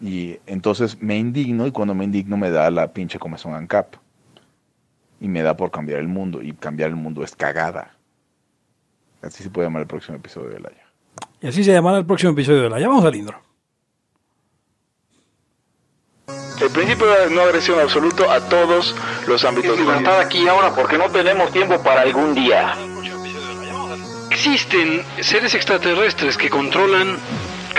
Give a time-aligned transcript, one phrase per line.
[0.00, 3.96] Y entonces me indigno y cuando me indigno me da la pinche comezón ANCAP.
[5.20, 6.42] Y me da por cambiar el mundo.
[6.42, 7.94] Y cambiar el mundo es cagada.
[9.22, 10.86] Así se puede llamar el próximo episodio de Laya.
[11.42, 12.88] Y así se llamará el próximo episodio de Laya.
[12.88, 13.40] Vamos al intro.
[16.60, 18.94] El principio de no agresión absoluto a todos
[19.26, 19.72] los ámbitos.
[19.72, 22.74] Es libertad aquí y ahora porque no tenemos tiempo para algún día.
[24.30, 27.16] Existen seres extraterrestres que controlan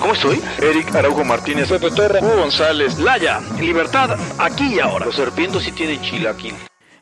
[0.00, 0.40] ¿Cómo estoy?
[0.62, 5.06] Eric Araujo Martínez, Pepe Torra, Hugo González, Laya, libertad aquí y ahora.
[5.06, 6.54] Los serpientes sí tienen chilaquil.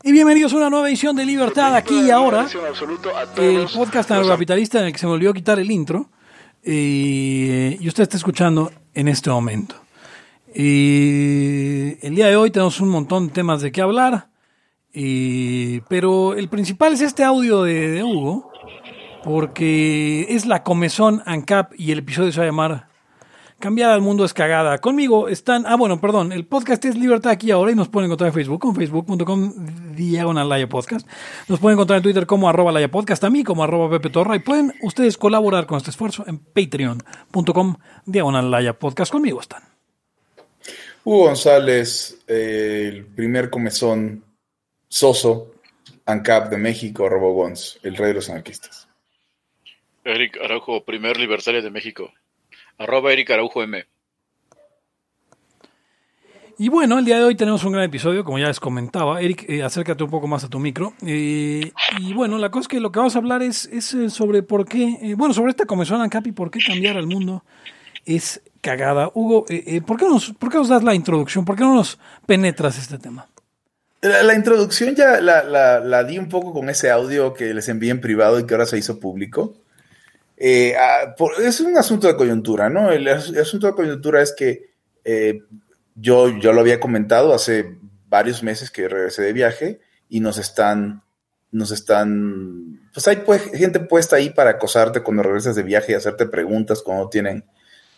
[0.03, 2.47] Y bienvenidos a una nueva edición de Libertad aquí y ahora.
[3.37, 6.09] El podcast los anarcocapitalista en el que se me olvidó quitar el intro.
[6.63, 9.77] eh, y usted está escuchando en este momento.
[10.55, 14.29] Y el día de hoy tenemos un montón de temas de qué hablar.
[14.99, 18.51] y- pero el principal es este audio de, de Hugo.
[19.27, 22.87] Porque es la comezón ANCAP y el episodio se va a llamar
[23.59, 24.79] Cambiar al mundo es cagada.
[24.79, 25.65] Conmigo están.
[25.67, 26.31] Ah, bueno, perdón.
[26.31, 30.47] El podcast es Libertad aquí ahora y nos pueden encontrar en Facebook con facebook.com diagonal
[30.47, 31.09] Laya Podcast.
[31.49, 34.37] Nos pueden encontrar en Twitter como arroba Laya Podcast, a mí como arroba Pepe Torra.
[34.37, 39.11] Y pueden ustedes colaborar con este esfuerzo en patreon.com diagonal Laya Podcast.
[39.11, 39.63] Conmigo están.
[41.03, 44.23] Hugo González, eh, el primer comezón
[44.87, 45.53] soso,
[46.05, 48.86] ANCAP de México, Robogons, el rey de los anarquistas.
[50.07, 52.11] Eric Araujo, primer libertario de México.
[52.79, 53.85] Arroba Eric Araujo M.
[56.59, 59.21] Y bueno, el día de hoy tenemos un gran episodio, como ya les comentaba.
[59.21, 60.95] Eric, eh, acércate un poco más a tu micro.
[61.05, 61.71] Eh,
[62.01, 64.43] y bueno, la cosa es que lo que vamos a hablar es, es eh, sobre
[64.43, 67.45] por qué, eh, bueno, sobre esta comezón ANCAP y por qué cambiar al mundo
[68.07, 69.11] es cagada.
[69.13, 71.45] Hugo, eh, eh, ¿por, qué nos, ¿por qué nos das la introducción?
[71.45, 73.27] ¿Por qué no nos penetras este tema?
[74.01, 77.69] La, la introducción ya la, la- la di un poco con ese audio que les
[77.69, 79.55] envié en privado y que ahora se hizo público.
[80.37, 82.91] Eh, ah, es un asunto de coyuntura, ¿no?
[82.91, 84.71] El, as- el asunto de coyuntura es que
[85.05, 85.41] eh,
[85.95, 91.03] yo, yo lo había comentado hace varios meses que regresé de viaje y nos están,
[91.51, 93.23] nos están, pues hay
[93.55, 97.45] gente puesta ahí para acosarte cuando regresas de viaje y hacerte preguntas cuando no tienen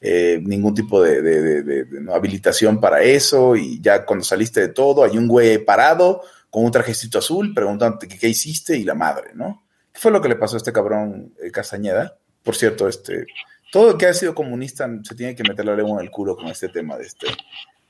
[0.00, 5.26] eh, ningún tipo de, habilitación para eso y ya cuando saliste de todo hay un
[5.26, 9.64] güey parado con un trajecito azul preguntándote qué, qué hiciste y la madre, ¿no?
[9.92, 12.16] ¿Qué fue lo que le pasó a este cabrón eh, Castañeda?
[12.48, 13.26] Por cierto, este,
[13.70, 16.34] todo el que ha sido comunista se tiene que meter la lengua en el culo
[16.34, 17.26] con este tema de este,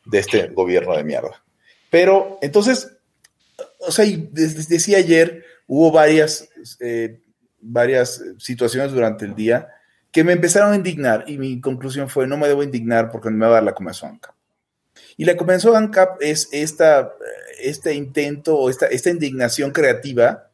[0.04, 1.44] de este gobierno de mierda.
[1.90, 2.90] Pero entonces,
[3.78, 6.48] o sea, y decía ayer, hubo varias,
[6.80, 7.20] eh,
[7.60, 9.68] varias situaciones durante el día
[10.10, 13.46] que me empezaron a indignar y mi conclusión fue, no me debo indignar porque me
[13.46, 14.34] va a dar la comezón ANCAP.
[15.16, 17.12] Y la comezón ANCAP es esta,
[17.60, 20.47] este intento o esta, esta indignación creativa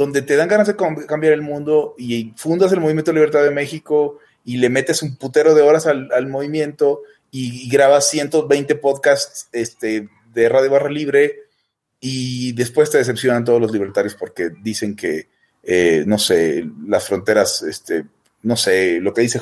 [0.00, 4.18] donde te dan ganas de cambiar el mundo y fundas el Movimiento Libertad de México
[4.46, 9.50] y le metes un putero de horas al, al movimiento y, y grabas 120 podcasts
[9.52, 11.40] este, de Radio Barra Libre
[12.00, 15.28] y después te decepcionan todos los libertarios porque dicen que,
[15.62, 18.06] eh, no sé, las fronteras, este,
[18.42, 19.38] no sé, lo que dice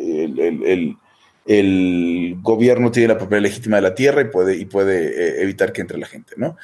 [0.00, 0.96] el, el- el-
[1.44, 5.70] el gobierno tiene la propiedad legítima de la tierra y puede, y puede eh, evitar
[5.70, 6.56] que entre la gente, ¿no?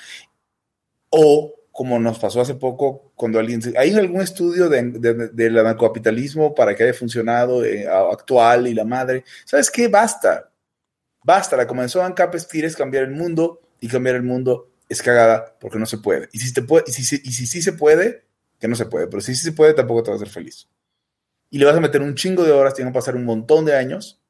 [1.10, 3.60] O como nos pasó hace poco, cuando alguien...
[3.76, 8.84] ¿Hay algún estudio de- de- del anarcocapitalismo para que haya funcionado eh, actual y la
[8.84, 9.22] madre?
[9.44, 9.86] ¿Sabes qué?
[9.86, 10.50] Basta.
[11.22, 11.56] Basta.
[11.56, 15.78] La comenzó ANCAP es quieres cambiar el mundo y cambiar el mundo es cagada porque
[15.78, 16.28] no se puede.
[16.32, 18.24] Y si, te puede, y si, si- y si sí se puede,
[18.58, 20.66] que no se puede, pero si sí se puede, tampoco te vas a hacer feliz.
[21.48, 23.76] Y le vas a meter un chingo de horas, tienen que pasar un montón de
[23.76, 24.20] años.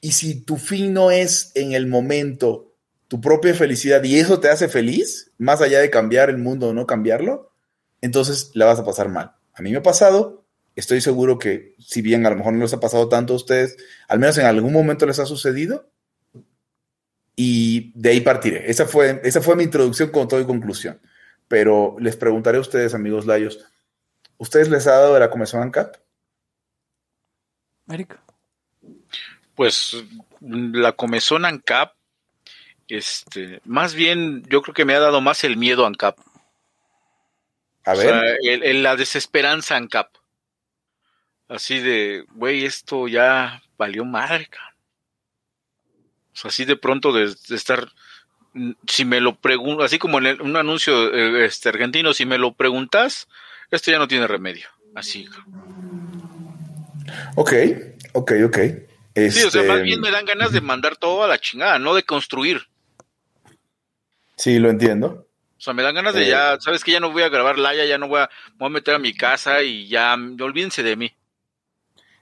[0.00, 2.71] Y si tu fin no es en el momento
[3.12, 6.72] tu propia felicidad y eso te hace feliz, más allá de cambiar el mundo o
[6.72, 7.52] no cambiarlo,
[8.00, 9.34] entonces la vas a pasar mal.
[9.52, 12.72] A mí me ha pasado, estoy seguro que si bien a lo mejor no les
[12.72, 13.76] ha pasado tanto a ustedes,
[14.08, 15.90] al menos en algún momento les ha sucedido.
[17.36, 18.70] Y de ahí partiré.
[18.70, 20.98] Esa fue, esa fue mi introducción con todo y conclusión.
[21.48, 23.62] Pero les preguntaré a ustedes, amigos layos,
[24.38, 25.96] ¿ustedes les ha dado de la comezón ANCAP?
[27.90, 28.18] Eric.
[29.54, 30.02] Pues
[30.40, 31.92] la comezón ANCAP
[32.96, 36.18] Este, más bien, yo creo que me ha dado más el miedo a ANCAP.
[37.86, 38.06] A O ver.
[38.06, 40.14] sea, el- el- la desesperanza ANCAP.
[41.48, 44.46] Así de, güey, esto ya valió madre.
[46.34, 47.90] O sea, así de pronto de, de estar,
[48.52, 52.26] mm, si me lo pregunto, así como en el- un anuncio eh, este, argentino, si
[52.26, 53.26] me lo preguntas,
[53.70, 54.68] esto ya no tiene remedio.
[54.94, 55.26] Así.
[57.36, 57.52] Ok,
[58.12, 58.58] ok, ok.
[59.14, 61.78] Sí, o sea, Este, más bien me dan ganas de mandar todo a la chingada,
[61.78, 62.66] no de construir.
[64.42, 65.28] Sí, lo entiendo.
[65.56, 66.30] O sea, me dan ganas de Eh.
[66.30, 68.70] ya, sabes que ya no voy a grabar Laya, ya no voy a, voy a
[68.70, 71.12] meter a mi casa y ya, olvídense de mí.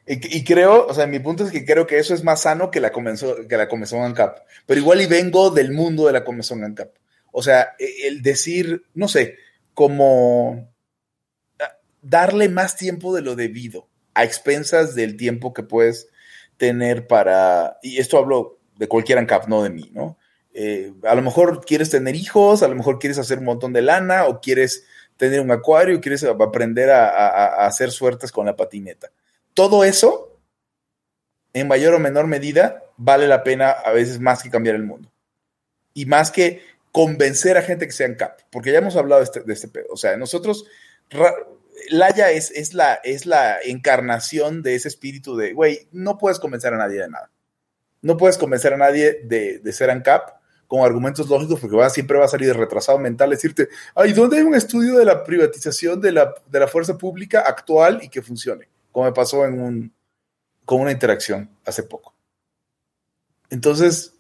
[0.07, 2.71] Y, y creo, o sea, mi punto es que creo que eso es más sano
[2.71, 4.37] que la comenzó, que la comezón ANCAP.
[4.67, 6.95] Pero igual y vengo del mundo de la comezón ANCAP.
[7.33, 9.39] O sea, e- el decir, no sé,
[9.73, 10.71] como
[12.03, 16.09] darle más tiempo de lo debido a expensas del tiempo que puedes
[16.59, 20.19] tener para, y esto hablo de cualquier ANCAP, no de mí, ¿no?
[20.53, 23.83] Eh, a lo mejor quieres tener hijos, a lo mejor quieres hacer un montón de
[23.83, 24.85] lana, o quieres
[25.17, 29.11] tener un acuario, quieres aprender a, hacer suertes con la patineta.
[29.55, 30.39] Todo eso,
[31.53, 35.13] en mayor o menor medida, vale la pena a veces más que cambiar el mundo.
[35.93, 36.63] Y más que
[36.93, 39.87] convencer a gente que sean cap, porque ya hemos hablado de este, este pedo.
[39.91, 40.65] O sea, nosotros,
[41.11, 47.01] es, la, es la encarnación de ese espíritu de, güey, no puedes convencer a nadie
[47.01, 47.31] de nada.
[48.03, 52.19] No puedes convencer a nadie de, de ser ANCAP con argumentos lógicos porque va, siempre
[52.19, 56.13] va a salir retrasado mental decirte, ay, ¿dónde hay un estudio de la privatización de
[56.13, 58.69] la, de la fuerza pública actual y que funcione?
[58.93, 59.93] Como me pasó en un,
[60.65, 62.15] con una interacción hace poco.
[63.51, 64.15] Entonces,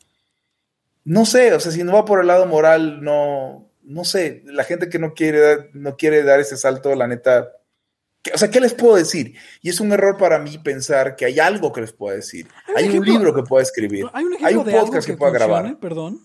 [1.04, 4.64] no sé, o sea, si no va por el lado moral, no, no sé, la
[4.64, 7.59] gente que no quiere, no quiere dar ese salto, la neta, ¿qué-
[8.34, 9.34] o sea, ¿qué les puedo decir?
[9.62, 12.46] Y es un error para mí pensar que hay algo que les pueda decir.
[12.66, 14.04] Hay un Hay un ejemplo- libro que pueda escribir.
[14.12, 15.78] Hay un Hay ejemplo un de algo podcast que que pueda funcione, grabar.
[15.80, 16.22] perdón.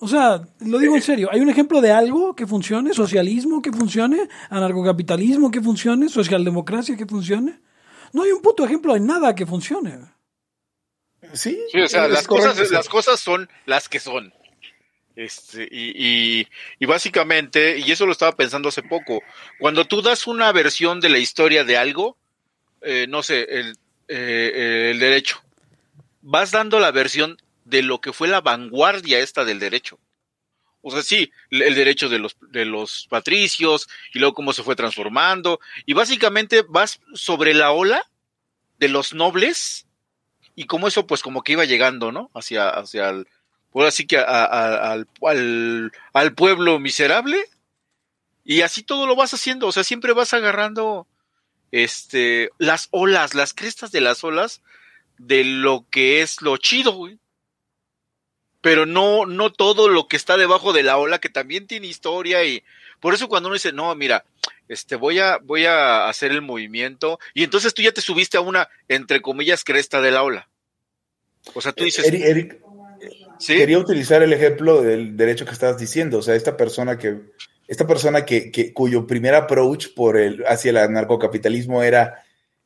[0.00, 2.92] O sea, lo digo en serio, ¿hay un ejemplo de algo que funcione?
[2.92, 4.28] ¿Socialismo que funcione?
[4.50, 6.08] ¿Anarcocapitalismo que funcione?
[6.10, 7.60] ¿Socialdemocracia que funcione?
[8.12, 9.98] No hay un puto ejemplo de nada que funcione.
[11.32, 12.74] Sí, Sí, o sea, es las correcto, cosas, sí.
[12.74, 14.32] las cosas son las que son.
[15.20, 15.92] Este, y,
[16.40, 19.22] y, y básicamente, y eso lo estaba pensando hace poco,
[19.58, 22.16] cuando tú das una versión de la historia de algo,
[22.80, 23.76] eh, no sé, el,
[24.08, 25.42] eh, derecho,
[26.22, 27.36] vas dando la versión
[27.66, 29.98] de lo que fue la vanguardia esta del derecho.
[30.80, 34.62] O sea, sí, el el derecho de los, de los patricios y luego cómo se
[34.62, 35.60] fue transformando.
[35.84, 38.10] Y básicamente vas sobre la ola
[38.78, 39.86] de los nobles
[40.54, 42.30] y cómo eso pues como que iba llegando, ¿no?
[42.32, 43.26] Hacia, hacia el,
[43.74, 47.38] ahora sí que a- a- al, al, al pueblo miserable.
[48.44, 51.06] Y así todo lo vas haciendo, o sea, siempre vas agarrando
[51.72, 54.62] este las olas, las crestas de las olas
[55.18, 57.18] de lo que es lo chido, güey.
[58.62, 62.44] Pero no, no todo lo que está debajo de la ola, que también tiene historia,
[62.44, 62.62] y
[62.98, 64.24] por eso cuando uno dice, no, mira,
[64.68, 68.42] este, voy a, voy a hacer el movimiento, y entonces tú ya te subiste a
[68.42, 70.48] una, entre comillas, cresta de la ola.
[71.54, 72.58] O sea, tú dices, Eric, Eric,
[73.40, 73.56] ¿sí?
[73.56, 77.20] quería utilizar el ejemplo del derecho que estabas diciendo, o sea, esta persona que,
[77.66, 82.22] esta persona que, que- cuyo primer approach por el, hacia el anarcocapitalismo era,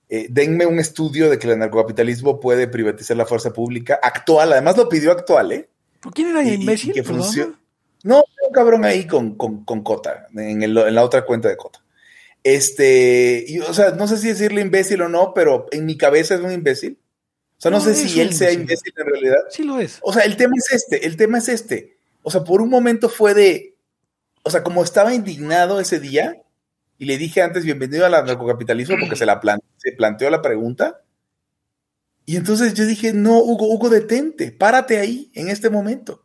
[0.09, 4.77] eh, denme un estudio de que el anarcocapitalismo puede privatizar la fuerza pública actual, además
[4.77, 5.69] lo pidió actual, ¿eh?
[6.01, 6.91] ¿Por quién era el imbécil?
[6.91, 7.59] y que funciona.
[8.03, 11.57] No, un cabrón ahí con, con, con Cota, en, el- en la otra cuenta de
[11.57, 11.81] Cota.
[12.43, 16.35] Este, y, o sea, no sé si decirle imbécil o no, pero en mi cabeza
[16.35, 16.99] es un imbécil.
[17.59, 18.93] O sea, no, No, sé si él sea imbécil.
[18.97, 19.39] en realidad.
[19.51, 19.99] Sí lo es.
[20.03, 21.97] O sea, el tema es este, el tema es este.
[22.23, 23.77] O sea, por un momento fue de,
[24.43, 26.43] o sea, como estaba indignado ese día,
[26.99, 29.41] y le dije antes, bienvenido al anarcocapitalismo, porque se, la
[29.77, 31.03] se planteó la pregunta.
[32.27, 36.25] Y entonces yo dije, no, Hugo, Hugo, detente, párate ahí, en este momento.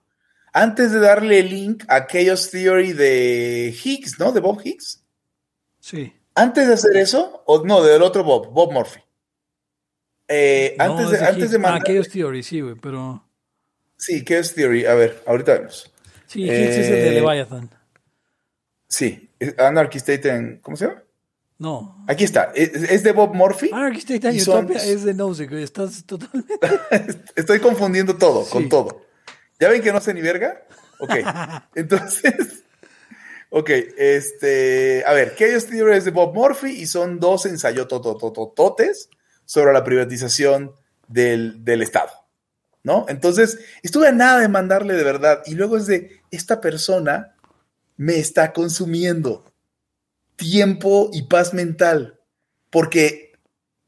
[0.54, 4.32] Antes de darle el link a Chaos Theory de Higgs, ¿no?
[4.32, 5.04] De Bob Higgs.
[5.80, 6.14] Sí.
[6.36, 9.02] Antes de hacer eso, o no, del otro Bob, Bob Murphy.
[10.30, 11.58] Eh, No, antes, de, de antes de.
[11.58, 11.84] Ah, mandar...
[11.84, 13.26] Chaos Theory, sí, güey, pero...
[13.98, 15.92] Sí, Chaos Theory, a ver, ahorita vemos.
[16.28, 17.70] Sí, Higgs es el de Eh, Leviathan.
[18.88, 20.60] Sí, Anarchy State en.
[20.62, 21.04] ¿Cómo se llama?
[21.58, 22.06] No.
[22.08, 22.52] Aquí está.
[22.56, 23.70] Es, es de Bob Murphy.
[23.74, 25.64] Anarchy State y son- Utopia es de Nozick, güey.
[25.64, 26.54] Estás totalmente...
[27.36, 28.52] Estoy confundiendo todo Sí.
[28.52, 29.06] con todo.
[29.60, 30.64] ¿Ya ven que no sé ni verga?
[31.00, 31.16] Ok.
[31.76, 32.64] Entonces.
[33.50, 35.04] Ok, este.
[35.06, 39.10] A ver, Chaos Theory es de Bob Murphy y son dos ensayotototototes
[39.50, 40.76] sobre la privatización
[41.08, 42.12] del, del Estado.
[42.84, 43.08] ¿No?
[43.10, 45.42] Entonces, estuve a nada de mandarle de verdad.
[45.48, 47.36] Y luego es de esta persona
[47.98, 49.52] me está consumiendo
[50.36, 52.20] tiempo y paz mental.
[52.70, 53.34] Porque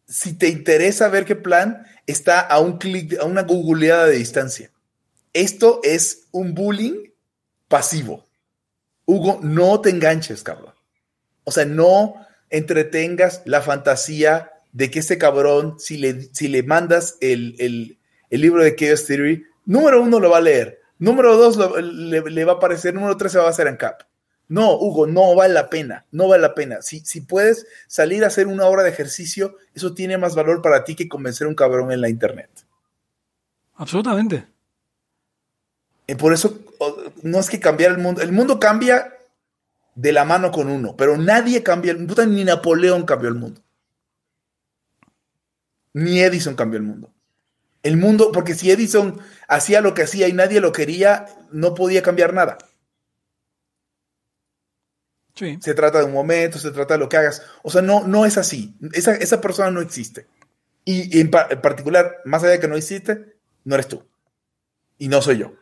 [0.07, 4.71] si te interesa ver qué plan, está a un clic, a una googleada de distancia.
[5.31, 7.11] Esto es un bullying
[7.67, 8.25] pasivo.
[9.05, 10.73] Hugo, no te enganches, cabrón.
[11.43, 12.15] O sea, no
[12.49, 17.97] entretengas la fantasía de que este cabrón, si le, si le mandas el, el,
[18.29, 22.21] el libro de Chaos Theory, número uno lo va a leer, número dos lo- le,
[22.21, 24.03] le va a aparecer, número tres se va a hacer en cap.
[24.47, 26.81] No, Hugo, no vale la pena, no vale la pena.
[26.81, 30.83] Si, si puedes salir a hacer una hora de ejercicio, eso tiene más valor para
[30.83, 32.49] ti que convencer a un cabrón en la internet.
[33.75, 34.45] Absolutamente.
[36.05, 36.59] Y por eso
[37.23, 38.21] no es que cambiar el mundo.
[38.21, 39.13] El mundo cambia
[39.95, 42.25] de la mano con uno, pero nadie cambia el mundo.
[42.25, 43.61] Ni Napoleón cambió el mundo.
[45.93, 47.13] Ni Edison cambió el mundo.
[47.83, 52.03] El mundo, porque si Edison hacía lo que hacía y nadie lo quería, no podía
[52.03, 52.57] cambiar nada.
[55.33, 55.57] Sí.
[55.61, 57.41] Se trata de un momento, se trata de lo que hagas.
[57.63, 58.75] O sea, no, no es así.
[58.93, 60.27] Esa, esa persona no existe.
[60.85, 64.05] Y, y en, pa- en particular, más allá de que no existe, no eres tú.
[64.97, 65.53] Y no soy yo.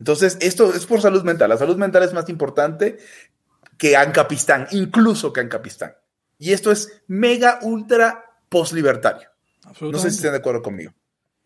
[0.00, 1.50] Entonces, esto es por salud mental.
[1.50, 2.98] La salud mental es más importante
[3.76, 5.94] que Ancapistán, incluso que Ancapistán.
[6.38, 9.29] Y esto es mega, ultra postlibertario.
[9.80, 10.92] No sé si están de acuerdo conmigo.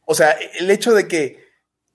[0.06, 1.44] O sea, el hecho de que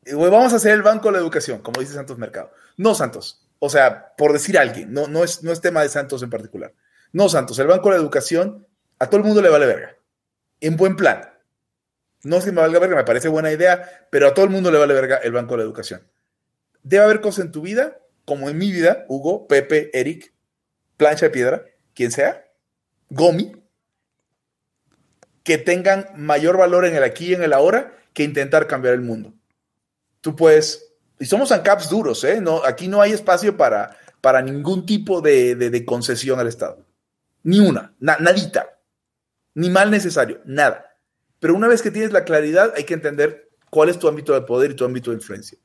[0.05, 2.51] eh, vamos a hacer el banco de la educación, como dice Santos Mercado.
[2.77, 3.45] No, Santos.
[3.59, 6.73] O sea, por decir alguien, no, no, es, no es tema de Santos en particular.
[7.11, 8.67] No, Santos, el banco de la educación
[8.99, 9.97] a todo el mundo le vale verga.
[10.61, 11.29] En buen plan.
[12.23, 14.71] No es que me valga verga, me parece buena idea, pero a todo el mundo
[14.71, 16.01] le vale verga el banco de la educación.
[16.83, 20.33] Debe haber cosas en tu vida, como en mi vida, Hugo, Pepe, Eric,
[20.97, 22.45] Plancha de Piedra, quien sea,
[23.09, 23.58] Gomi,
[25.49, 29.01] que tengan mayor valor en el aquí y en el ahora que intentar cambiar el
[29.01, 29.33] mundo.
[30.21, 32.39] Tú puedes, y somos ANCAPs duros, ¿eh?
[32.39, 36.85] No, aquí no hay espacio para, para ningún tipo de, de- concesión al Estado.
[37.41, 38.77] Ni una, na- nadita.
[39.55, 40.85] Ni mal necesario, nada.
[41.39, 44.41] Pero una vez que tienes la claridad, hay que entender cuál es tu ámbito de
[44.41, 45.57] poder y tu ámbito de influencia.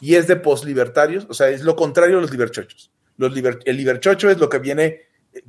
[0.00, 2.92] Y es de poslibertarios, o sea, es lo contrario a los liberchochos.
[3.16, 4.84] Los liber- el liberchocho es lo que viene
[5.32, 5.42] eh,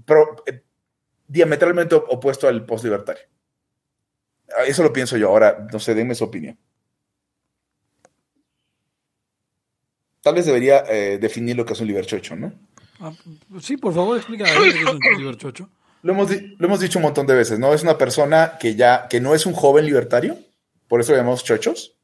[0.47, 0.63] eh,
[1.27, 3.23] diametralmente op- opuesto al poslibertario.
[4.65, 5.29] Eso lo pienso yo.
[5.29, 6.57] Ahora, no sé, denme su opinión.
[10.21, 12.53] Tal vez debería eh, definir lo que es un liberchocho, ¿no?
[12.99, 13.11] Ah,
[13.61, 15.69] sí, por favor, explícame a ver qué es un liberchocho.
[16.01, 17.73] Lo hemos, lo hemos dicho un montón de veces, ¿no?
[17.73, 20.37] Es una persona que ya, que no es un joven libertario,
[20.87, 21.95] por eso lo llamamos chochos,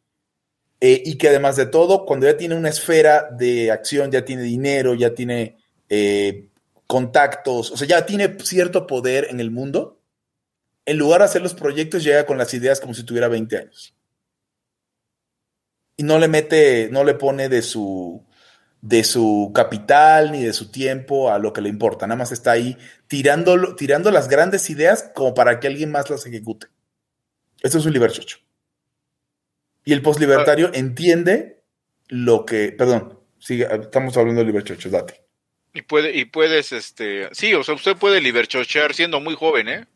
[0.82, 4.44] eh, y que además de todo, cuando ya tiene una esfera de acción, ya tiene
[4.44, 5.58] dinero, ya tiene
[5.89, 6.48] eh,
[6.88, 9.99] contactos, o sea, ya tiene cierto poder en el mundo,
[10.89, 13.96] en lugar de hacer los proyectos, llega con las ideas como si tuviera 20 años.
[15.98, 18.25] Y no le mete, no le pone de su,
[18.81, 22.53] de su capital ni de su tiempo a lo que le importa, nada más está
[22.53, 26.67] ahí tirando, tirando las grandes ideas como para que alguien más las ejecute.
[27.62, 28.39] Esto es un liberchocho.
[29.86, 31.62] Y el postlibertario entiende
[32.08, 35.22] lo que, perdón, sigue, estamos hablando de liberchochos, date.
[35.72, 39.88] Y puede, y puedes, este, sí, o sea, usted puede liberchochear siendo muy joven, ¿eh?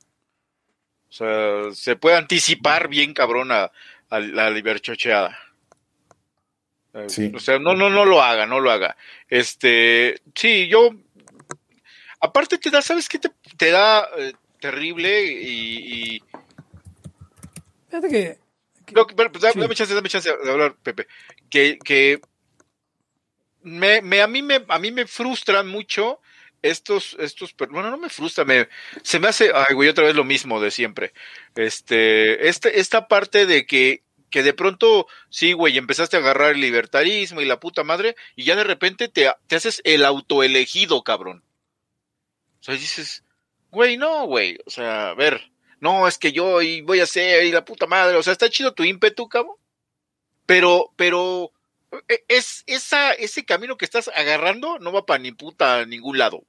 [1.14, 3.72] O sea, se puede anticipar bien cabrón a,
[4.10, 5.38] a la liberchocheada.
[6.96, 7.32] Eh, Sí.
[7.36, 8.98] O sea, no, no, no lo haga, no lo haga.
[9.30, 10.90] Este, sí, yo,
[12.20, 16.24] aparte te da, ¿sabes qué te, te da eh, terrible y, y
[17.90, 18.38] Fíjate que.
[18.88, 19.60] que- no, pero, pues, dame, Sí.
[19.60, 21.06] dame chance, dame chance de hablar, Pepe.
[21.48, 22.22] Que, que
[23.62, 26.20] me, me, a mí me, a mí me frustran mucho
[26.64, 28.68] estos, estos, bueno, no me frustra, me,
[29.04, 31.14] se me hace, ay, güey, otra vez lo mismo de siempre.
[31.56, 34.02] Este, este, esta parte de que,
[34.32, 38.46] que de pronto, sí, güey, empezaste a agarrar el libertarismo y la puta madre, y
[38.46, 41.44] ya de repente te, te haces el autoelegido, cabrón.
[42.62, 43.24] O sea, dices,
[43.70, 45.52] güey, no, güey, o sea, a ver,
[45.82, 48.50] no, es que yo y voy a hacer y la puta madre, o sea, está
[48.50, 49.58] chido tu ímpetu, cabrón,
[50.46, 51.52] pero, pero,
[52.08, 56.18] e- es, esa, ese camino que estás agarrando no va para ni puta a ningún
[56.18, 56.46] lado.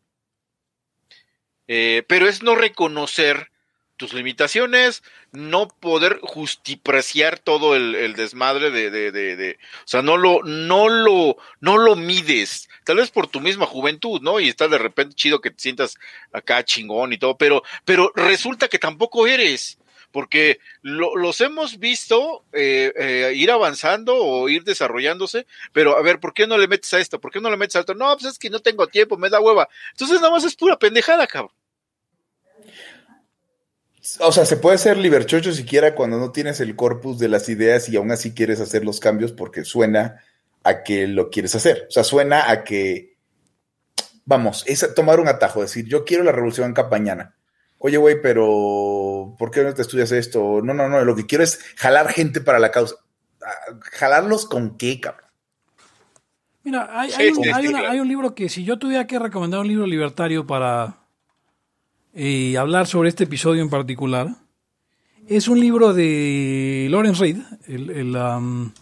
[1.68, 3.50] Eh, pero es no reconocer
[3.96, 5.02] tus limitaciones,
[5.32, 10.88] no poder justipreciar todo el, desmadre de, de, de, de- o sea, no lo, no
[10.88, 14.40] lo, no lo mides, tal vez por tu misma juventud, ¿no?
[14.40, 15.96] Y está de repente chido que te sientas
[16.32, 19.78] acá chingón y todo, pero, pero resulta que tampoco eres,
[20.14, 26.20] porque lo- los hemos visto eh, eh, ir avanzando o ir desarrollándose, pero a ver,
[26.20, 27.20] ¿por qué no le metes a esto?
[27.20, 27.94] ¿Por qué no le metes a esto?
[27.94, 29.68] No, pues es que no tengo tiempo, me da hueva.
[29.90, 31.50] Entonces nada más es pura pendejada, cabrón.
[34.20, 37.88] O sea, se puede ser liberchocho siquiera cuando no tienes el corpus de las ideas
[37.88, 40.22] y aún así quieres hacer los cambios porque suena
[40.62, 41.86] a que lo quieres hacer.
[41.88, 43.16] O sea, suena a que,
[44.24, 47.34] vamos, es tomar un atajo, decir, yo quiero la revolución en mañana.
[47.86, 50.62] Oye, güey, pero ¿por qué no te estudias esto?
[50.62, 52.94] No, no, no, lo que quiero es jalar gente para la causa.
[53.44, 55.28] Ah, ¿Jalarlos con qué, cabrón?
[56.62, 57.92] Mira, hay, Sí, un, sí, hay sí, una- claro.
[57.92, 60.96] hay un libro que si yo tuviera que recomendar un libro libertario para
[62.14, 64.28] eh, hablar sobre este episodio en particular,
[65.28, 67.36] es un libro de Lawrence Reed,
[67.66, 68.72] el, el, um,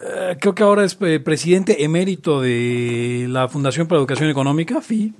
[0.00, 5.14] eh, creo que ahora es eh, presidente emérito de la Fundación para Educación Económica, FI.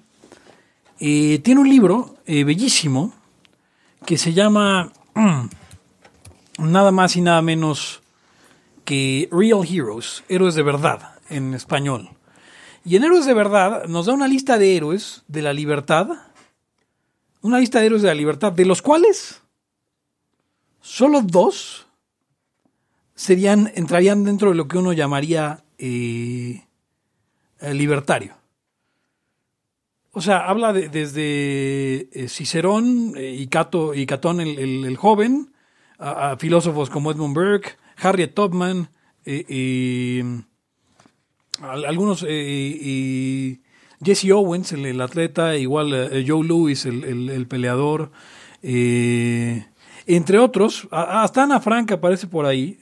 [1.00, 3.12] Eh, tiene un libro eh, bellísimo
[4.06, 4.92] que se llama
[6.58, 8.02] nada más y nada menos
[8.84, 12.10] que Real Heroes, héroes de verdad en español.
[12.84, 16.08] Y en Héroes de verdad nos da una lista de héroes de la libertad,
[17.40, 19.40] una lista de héroes de la libertad, de los cuales
[20.82, 21.86] solo dos
[23.14, 26.62] serían, entrarían dentro de lo que uno llamaría eh,
[27.60, 28.43] libertario.
[30.16, 35.52] O sea, habla de- desde eh, Cicerón eh, y, Cato, y Catón el, el- joven,
[35.98, 38.88] a, filósofos como Edmund Burke, Harriet Tubman,
[39.26, 40.24] eh,
[41.60, 43.60] al- algunos, y
[44.04, 48.12] Jesse Owens, el, atleta, igual Joe Louis, el, el- el peleador,
[50.06, 52.78] entre otros, hasta Ana Frank aparece por ahí,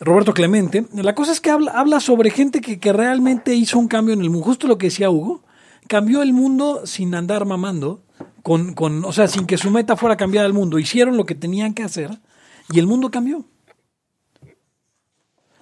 [0.00, 0.86] Roberto Clemente.
[0.94, 4.20] La cosa es que habla, habla sobre gente que, que realmente hizo un cambio en
[4.20, 5.42] el mundo, justo lo que decía Hugo,
[5.88, 8.02] cambió el mundo sin andar mamando,
[8.42, 11.34] con, con, o sea, sin que su meta fuera cambiar el mundo, hicieron lo que
[11.34, 12.10] tenían que hacer
[12.70, 13.44] y el mundo cambió.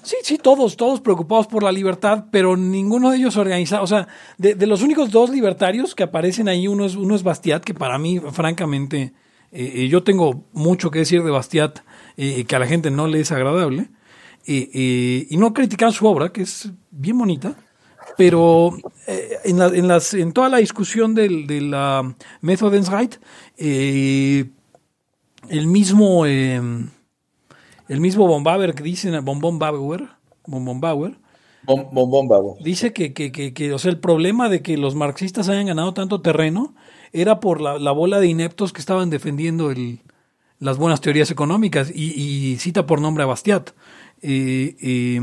[0.02, 3.82] Sí, sí, todos, todos preocupados por la libertad, pero ninguno de ellos organizado.
[3.82, 4.06] O sea,
[4.38, 7.74] de, de los únicos dos libertarios que aparecen ahí, uno es, uno es Bastiat, que
[7.74, 9.14] para mí, francamente,
[9.50, 11.80] eh, eh, yo tengo mucho que decir de Bastiat,
[12.16, 13.88] eh, que a la gente no le es agradable,
[14.46, 17.56] eh, eh, y no criticar su obra, que es bien bonita,
[18.16, 18.76] pero
[19.06, 23.16] eh, en, la- en, las, en toda la discusión del, de la Methodensreit,
[23.58, 24.46] eh,
[25.48, 26.26] el mismo...
[26.26, 26.60] eh,
[27.88, 30.08] el mismo Bombauer que dicen, Bombón Bauer,
[30.46, 31.18] Bombón Bauer,
[31.62, 32.56] Bom- Bombón babo.
[32.58, 35.94] dice que, que, que, que, o sea, el problema de que los marxistas hayan ganado
[35.94, 36.74] tanto terreno
[37.12, 40.00] era por la, la bola de ineptos que estaban defendiendo el,
[40.58, 43.70] las buenas teorías económicas y, cita por nombre a Bastiat.
[44.22, 45.20] Eh, eh,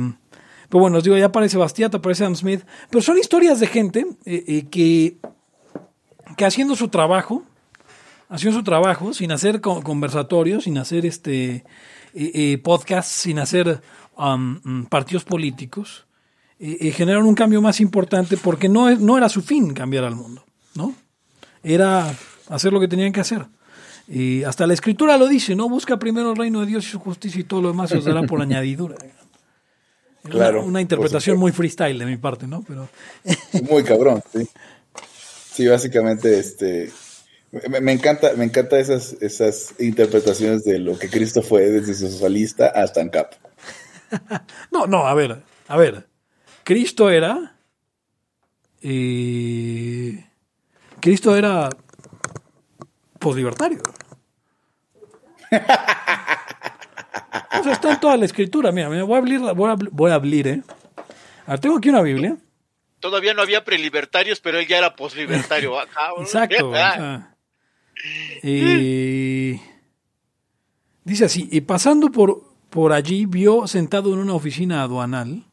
[0.69, 4.05] pero bueno, os digo, ya aparece Bastiat, aparece Adam Smith, pero son historias de gente
[4.25, 5.17] eh, que,
[6.37, 7.43] que haciendo su trabajo,
[8.29, 11.63] haciendo su trabajo, sin hacer co- conversatorios, sin hacer este
[12.63, 13.81] podcasts, sin hacer
[14.17, 16.05] mm, partidos políticos,
[16.59, 20.93] generaron un cambio más importante porque no, no era su fin cambiar al mundo, ¿no?
[21.63, 22.15] Era
[22.49, 23.47] hacer lo que tenían que hacer.
[24.07, 25.69] Y hasta la escritura lo dice, ¿no?
[25.69, 28.05] Busca primero el reino de Dios y su justicia y todo lo demás se os
[28.05, 28.95] dará por añadidura.
[30.29, 32.63] Claro, Una, interpretación muy freestyle de mi parte, ¿no?
[32.65, 32.87] Pero
[33.69, 34.47] Muy cabrón, sí.
[35.53, 36.91] Sí, básicamente, este.
[37.69, 42.67] Me, me encanta, me encanta esas, esas interpretaciones de lo que Cristo fue desde socialista
[42.67, 43.33] hasta ANCAP.
[44.71, 46.07] No, no, a ver, a ver.
[46.63, 47.55] Cristo era.
[48.81, 50.23] eh,
[51.01, 51.69] Cristo era.
[53.23, 53.81] Poslibertario.
[57.59, 58.71] O sea, está en toda la escritura.
[58.71, 60.61] Mira, mira, voy a abrir, voy a, voy a abrir, ¿eh?
[61.45, 62.35] A ver, tengo aquí una Biblia.
[62.99, 65.73] Todavía no había prelibertarios, pero él ya era poslibertario.
[65.95, 66.11] Ah.
[66.19, 66.69] Exacto.
[66.69, 67.35] o sea,
[68.41, 69.61] eh,
[71.03, 75.45] dice así, y pasando por, por allí vio sentado en una oficina aduanal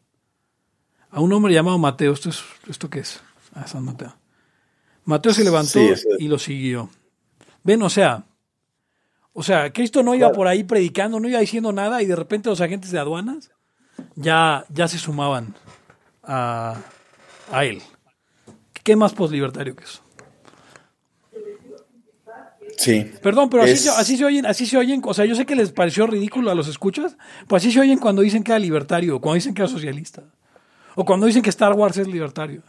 [1.11, 2.13] a un hombre llamado Mateo.
[2.13, 3.21] ¿Esto, es, ¿esto qué es?
[3.55, 4.17] Ah, San Mateo.
[5.05, 6.91] Mateo se levantó Sí, eso y lo siguió.
[7.63, 8.25] Ven, o sea,
[9.33, 10.35] o sea, Cristo no iba Claro.
[10.37, 13.51] por ahí predicando, no iba diciendo nada y de repente los agentes de aduanas
[14.17, 15.55] ya, ya se sumaban
[16.23, 16.81] a,
[17.53, 17.83] a él.
[18.83, 20.03] ¿Qué más poslibertario que eso?
[22.77, 23.05] Sí.
[23.23, 25.45] Perdón, pero así, Es- se, así se oyen, así se oyen, o sea, yo sé
[25.45, 28.59] que les pareció ridículo a los escuchas, pues así se oyen cuando dicen que era
[28.59, 30.23] libertario, o cuando dicen que era socialista,
[30.95, 32.63] o cuando dicen que Star Wars es libertario.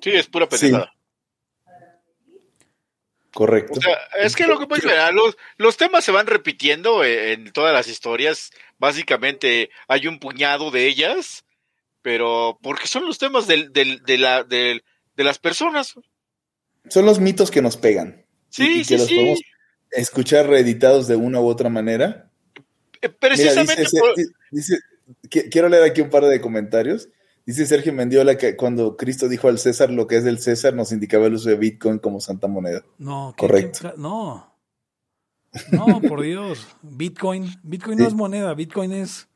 [0.00, 0.90] Sí, es pura pendejada.
[3.32, 3.74] Correcto.
[3.78, 7.04] O sea, es que lo que pasa es que los, los temas se van repitiendo
[7.04, 8.50] eh, en todas las historias.
[8.78, 11.44] Básicamente hay un puñado de ellas,
[12.02, 14.82] pero porque son los temas del, del, de, la, del-
[15.16, 15.94] de las personas.
[16.88, 18.24] Son los mitos que nos pegan.
[18.48, 19.14] Sí, y, y sí, que los sí.
[19.14, 19.40] podemos
[19.92, 22.30] escuchar reeditados de una u otra manera.
[23.00, 24.78] Eh, Mira, Precisamente dice, por- dice- dice-
[25.28, 27.08] qui- quiero leer aquí un par de comentarios.
[27.46, 30.92] Dice Sergio Mendiola que cuando Cristo dijo al César lo que es del César, nos
[30.92, 32.82] indicaba el uso de Bitcoin como santa moneda.
[32.98, 33.78] No, ¿qué- Correcto.
[33.82, 34.54] qué- no.
[35.72, 36.66] No, por Dios.
[36.82, 39.28] Bitcoin, Bitcoin no es moneda, Bitcoin es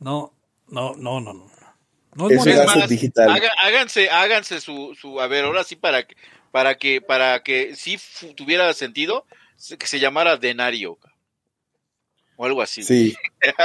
[0.00, 0.32] no,
[0.68, 1.50] no, no, no, no.
[2.16, 3.30] No es Es más, digital.
[3.30, 6.16] haga- háganse, háganse su, su, a ver, ahora sí para que,
[6.50, 7.96] para que, para que sí
[8.34, 9.24] tuviera sentido,
[9.56, 10.98] se- que se llamara denario.
[12.40, 12.82] O algo así.
[12.82, 13.14] Sí.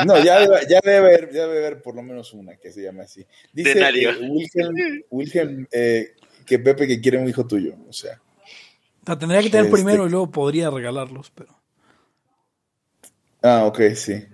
[0.05, 2.81] No, ya debe, ya debe haber, ya debe haber por lo menos una que se
[2.83, 3.25] llame así.
[3.53, 4.11] Dice Denario.
[4.11, 6.13] eh, Wilhelm, Wilhelm, eh,
[6.45, 7.73] que Pepe que quiere un hijo tuyo.
[7.87, 8.19] O sea,
[9.03, 11.57] O sea, tendría que tener Este- primero y luego podría regalarlos, pero.
[13.43, 14.25] ah, ok, sí.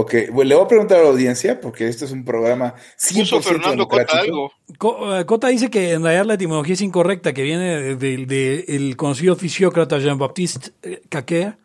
[0.00, 3.18] Ok, bueno, le voy a preguntar a la audiencia, porque este es un programa 100%
[3.18, 4.52] Puso Fernando Cota democrático.
[4.78, 5.16] algo.
[5.18, 8.64] Eh, Cota dice que en realidad la etimología es incorrecta, que viene del de, de-
[8.96, 11.58] conocido fisiócrata Jean-Baptiste eh, Caquer,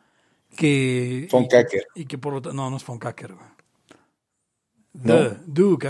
[0.57, 1.27] que...
[1.31, 1.47] Von
[1.93, 3.37] y- que por lo ta- No, no es Von güey.
[4.93, 5.13] ¿No?
[5.13, 5.37] De-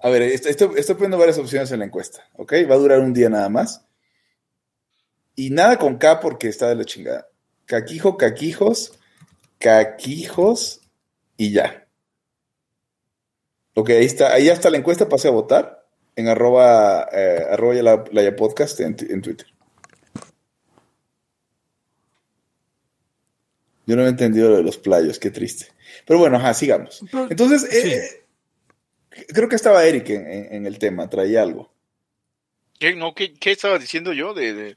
[0.00, 2.52] A ver, esto- esto- estoy poniendo varias opciones en la encuesta, ¿ok?
[2.70, 3.86] Va a durar un día nada más.
[5.34, 7.26] Y nada con K porque está de la chingada.
[7.64, 8.98] Caquijo, caquijos,
[9.58, 10.82] caquijos
[11.38, 11.88] y ya.
[13.74, 17.74] Ok, ahí está, ahí ya está la encuesta, pasé a votar en arroba, eh, arroba
[17.76, 19.46] la, la podcast en Twitter.
[23.86, 25.66] Yo no he entendido lo de los playos, qué triste.
[26.04, 27.02] Pero bueno, ajá, sigamos.
[27.10, 27.92] Pero- Entonces, sí.
[27.92, 28.24] eh,
[29.28, 31.72] creo que estaba Eric en, en- en el tema, traía algo.
[32.78, 34.34] ¿Qué, no, ¿qué, qué estaba diciendo yo?
[34.34, 34.76] De, de-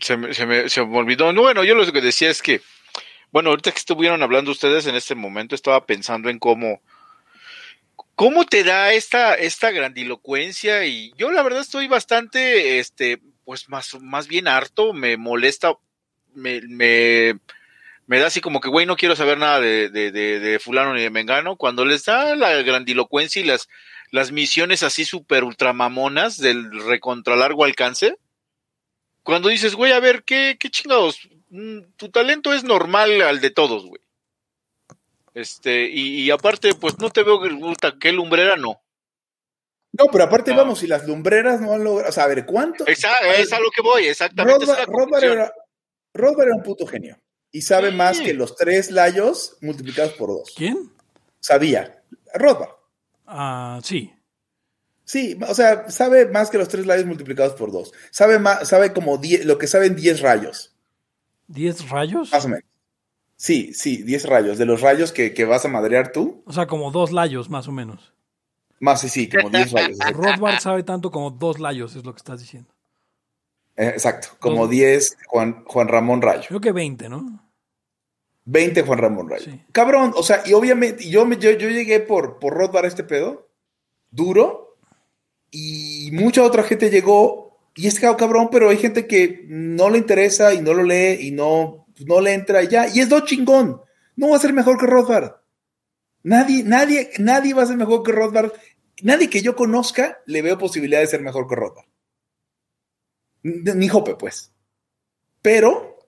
[0.00, 1.32] Se, me, se, me, se me olvidó.
[1.32, 2.60] No, bueno, yo lo que decía es que,
[3.30, 6.80] bueno, ahorita que estuvieron hablando ustedes en este momento, estaba pensando en cómo,
[8.14, 13.94] cómo te da esta, esta grandilocuencia y yo la verdad estoy bastante, este, pues más,
[14.00, 15.74] más bien harto, me molesta,
[16.34, 17.38] me, me,
[18.06, 20.94] me da así como que, güey, no quiero saber nada de, de, de, de fulano
[20.94, 23.68] ni de mengano, cuando les da la grandilocuencia y las,
[24.10, 28.16] las misiones así súper ultramamonas del recontra largo alcance,
[29.22, 31.28] cuando dices, güey, a ver, ¿qué, qué chingados?
[31.48, 34.02] Mm, Tu talento es normal al de todos, güey.
[35.32, 38.80] Este, y, y aparte, pues no te veo que, lumbrera no.
[39.92, 40.58] No, pero aparte, No.
[40.58, 42.08] vamos, si las lumbreras no han logrado.
[42.08, 42.86] O sea, a ver, ¿cuánto?
[42.86, 44.66] Esa, es a lo que voy, exactamente.
[44.86, 45.32] conclusión.
[45.32, 45.52] era,
[46.14, 47.18] era un puto genio.
[47.54, 50.52] Y sabe más que los tres layos multiplicados por dos.
[50.56, 50.90] ¿Quién?
[51.38, 52.02] Sabía.
[52.34, 52.70] Rothbard.
[53.26, 54.12] Ah, sí.
[55.04, 57.92] Sí, o sea, sabe más que los tres layos multiplicados por dos.
[58.10, 60.74] Sabe más, sabe como die- lo que saben 10 rayos,
[61.46, 62.32] ¿Diez rayos?
[62.32, 62.64] más o menos.
[63.36, 64.58] Sí, sí, 10 rayos.
[64.58, 67.68] De los rayos que, que vas a madrear tú, O sea, como dos layos, más
[67.68, 68.14] o menos.
[68.80, 69.98] más sí, sí, como 10 rayos.
[70.12, 72.73] Rothbard sabe tanto como dos layos, es lo que estás diciendo.
[73.76, 74.70] Eh, Exacto, como Dos.
[74.70, 76.44] 10 Juan, Juan Ramón Rayo.
[76.48, 77.44] Creo que 20, ¿no?
[78.44, 79.44] 20 Juan Ramón Rayo.
[79.44, 79.60] Sí.
[79.72, 83.48] Cabrón, o sea, y obviamente, yo, yo, yo llegué por, por Rothbard a este pedo,
[84.10, 84.76] duro,
[85.50, 89.98] y mucha otra gente llegó, y es que, cabrón, pero hay gente que no le
[89.98, 93.20] interesa y no lo lee y no, no le entra y ya, y es do
[93.20, 93.80] chingón.
[94.16, 95.32] No va a ser mejor que Rothbard.
[96.22, 98.52] Nadie, nadie, nadie va a ser mejor que Rothbard.
[99.02, 101.86] Nadie que yo conozca le veo posibilidad de ser mejor que Rothbard.
[103.44, 104.50] Ni Hoppe, pues.
[105.42, 105.98] Pero,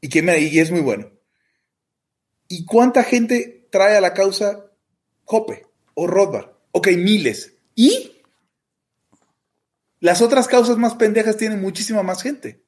[0.00, 1.10] y que me- y es muy bueno.
[2.48, 4.70] ¿Y cuánta gente trae a la causa
[5.24, 6.50] Hoppe o Rothbard?
[6.72, 7.54] Ok, miles.
[7.74, 8.20] ¿Y?
[10.00, 12.62] Las otras causas más pendejas tienen muchísima más gente.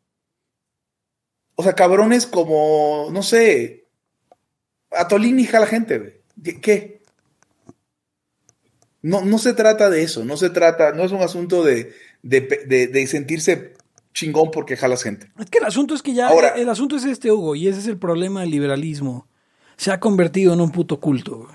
[1.56, 3.88] O sea, cabrones como, no sé,
[4.90, 6.22] Atolini jala gente.
[6.42, 7.02] ¿Qué- ¿Qué?
[9.02, 11.92] No, no se trata de eso, no se trata, no es un asunto de,
[12.22, 13.75] de- de sentirse
[14.16, 15.30] chingón porque jalas gente.
[15.38, 17.80] Es que el asunto es que ya, Ahora- el asunto es este, Hugo, y ese
[17.80, 19.28] es el problema del liberalismo.
[19.76, 21.36] Se ha convertido en un puto culto.
[21.40, 21.54] güey.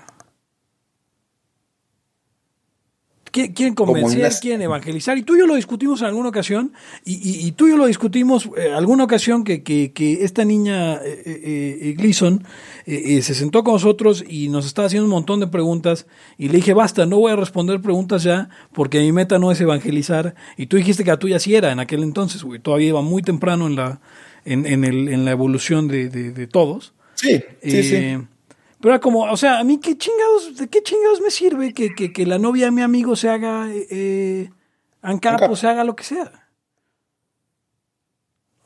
[3.21, 5.16] Qui- Quieren convencer, unas- quieren evangelizar.
[5.16, 6.72] Y tú y yo lo discutimos en alguna ocasión.
[7.04, 10.44] Y, y- y tú y yo lo discutimos eh, alguna ocasión que, que- que esta
[10.44, 12.44] niña eh, eh, eh, Gleason
[12.86, 16.06] eh, eh, se sentó con nosotros y nos estaba haciendo un montón de preguntas.
[16.36, 19.60] Y le dije, basta, no voy a responder preguntas ya porque mi meta no es
[19.60, 20.34] evangelizar.
[20.58, 22.60] Y tú dijiste que la tuya sí era en aquel entonces, güey.
[22.60, 24.00] Todavía iba muy temprano en la,
[24.44, 26.92] en, en el- en la evolución de, de- de todos.
[27.14, 28.18] Sí, sí, sí.
[28.82, 31.94] Pero era como, o sea, a mí qué chingados, ¿de qué chingados me sirve que,
[31.94, 34.50] que, que la novia de mi amigo se haga eh, eh,
[35.48, 36.50] o se haga lo que sea?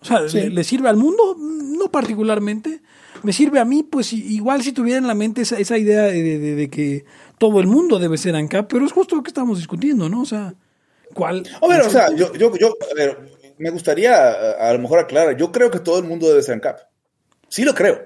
[0.00, 0.38] O sea, Sí.
[0.38, 1.36] ¿le, le sirve al mundo?
[1.38, 2.80] No particularmente.
[3.22, 6.22] Me sirve a mí, pues igual si tuviera en la mente esa, esa idea de,
[6.22, 7.04] de- de que
[7.38, 10.22] todo el mundo debe ser ANCAP, pero es justo lo que estamos discutiendo, ¿no?
[10.22, 10.54] O sea,
[11.14, 11.46] ¿cuál?
[11.60, 13.18] A ver, o sea, yo, yo, yo, a ver,
[13.58, 16.54] me gustaría a, a lo mejor aclarar, yo creo que todo el mundo debe ser
[16.54, 16.78] ANCAP.
[17.48, 18.00] Sí lo creo.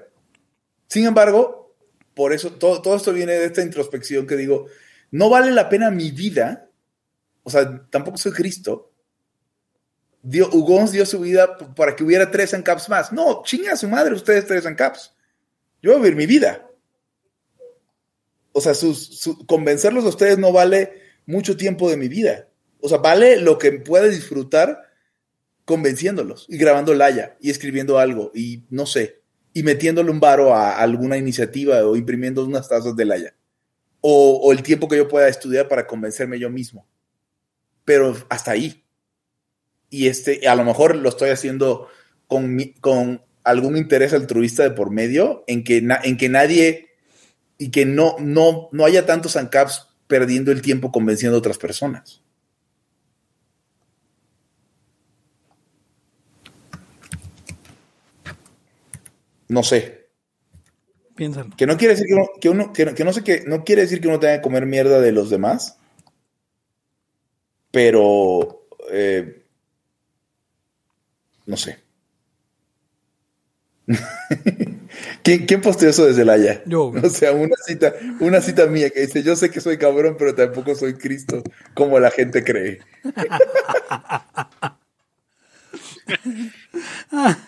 [0.87, 1.60] Sin embargo,
[2.13, 4.67] por eso todo, todo esto viene de esta introspección que digo,
[5.11, 6.69] no vale la pena mi vida,
[7.43, 8.91] o sea, tampoco soy Cristo.
[10.23, 10.49] Dio,
[10.91, 13.11] dio su vida para que hubiera tres ANCAPs más.
[13.11, 15.15] No, chinga a su madre ustedes tres ANCAPs.
[15.81, 16.67] Yo voy a vivir mi vida.
[18.51, 22.47] O sea, sus- su- convencerlos a ustedes no vale mucho tiempo de mi vida.
[22.81, 24.83] O sea, vale lo que pueda disfrutar
[25.65, 29.20] convenciéndolos y grabando Laya y escribiendo algo y no sé,
[29.53, 33.35] y metiéndole un varo a alguna iniciativa o imprimiendo unas tazas de Laya.
[33.99, 36.87] O, el tiempo que yo pueda estudiar para convencerme yo mismo.
[37.85, 38.83] Pero hasta ahí.
[39.89, 41.87] Y este, a lo mejor lo estoy haciendo
[42.27, 46.89] con, con algún interés altruista de por medio, en que, en que nadie
[47.57, 52.20] y que no, no, no haya tantos ANCAPs perdiendo el tiempo convenciendo a otras personas.
[59.57, 59.79] No sé.
[61.15, 61.49] Piénsalo.
[61.57, 63.63] Que no quiere decir que uno, que uno- que no, que no sé que no
[63.63, 65.77] quiere decir que uno tenga que comer mierda de los demás.
[67.71, 69.43] Pero eh,
[71.45, 71.77] no sé.
[75.23, 76.61] ¿Quién, quién posteó eso desde la ya?
[76.65, 76.91] Yo.
[77.03, 80.35] O sea, una cita, una cita mía que dice, yo sé que soy cabrón, pero
[80.35, 82.79] tampoco soy Cristo, como la gente cree.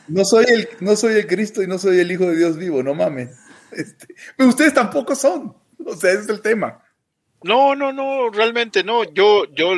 [0.08, 2.84] No soy el, no soy el Cristo y no soy el Hijo de Dios vivo,
[2.84, 3.30] no mames.
[3.72, 5.56] Este, pero ustedes tampoco son.
[5.86, 6.84] O sea, ese es el tema.
[7.44, 9.04] No, no, no, realmente no.
[9.14, 9.72] Yo, yo,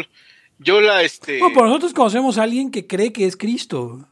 [0.59, 1.39] yo la, este.
[1.39, 4.07] No, pero nosotros conocemos a alguien que cree que es Cristo.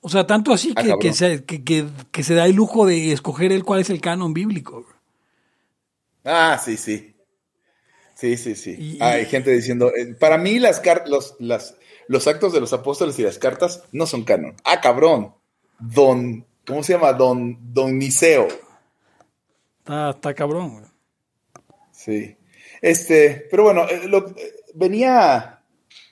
[0.00, 2.86] O sea, tanto así Ah, que, que se, que, que- que se da el lujo
[2.86, 4.86] de escoger el cuál es el canon bíblico.
[6.24, 7.14] Ah, sí, sí.
[8.14, 8.76] Sí, sí, sí.
[8.78, 11.76] Y- Hay gente diciendo, eh, para mí las car- los, las,
[12.08, 14.54] los actos de los apóstoles y las cartas no son canon.
[14.64, 15.34] Ah, cabrón.
[15.78, 17.12] Don, ¿cómo se llama?
[17.12, 18.48] Don, Don Niceo.
[19.80, 20.72] Está, está cabrón.
[20.74, 20.84] güey.
[21.92, 22.36] Sí.
[22.80, 25.62] Este, pero bueno, eh, lo- eh, venía,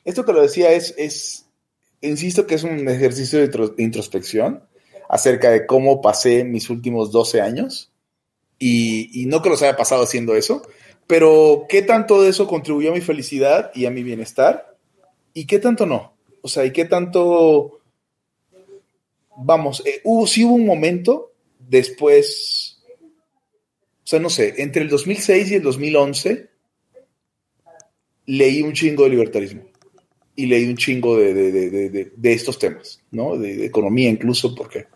[0.05, 1.47] esto que lo decía es, es,
[2.01, 4.65] insisto que es un ejercicio de introspección
[5.09, 7.93] acerca de cómo pasé mis últimos 12 años
[8.59, 10.63] y, y no que los haya pasado haciendo eso,
[11.09, 14.70] pero qué tanto de eso contribuyó a mi felicidad y a mi bienestar
[15.35, 16.15] y qué tanto no.
[16.43, 17.81] O sea, y qué tanto,
[19.37, 22.83] vamos, eh, hubo, sí hubo un momento después,
[24.03, 26.51] o sea, no sé, entre el 2006 y el 2011
[28.27, 29.63] leí un chingo de libertarismo
[30.37, 33.37] y leí un chingo de, de- de- de- de- de estos temas, ¿no?
[33.37, 34.87] De, de economía incluso, porque...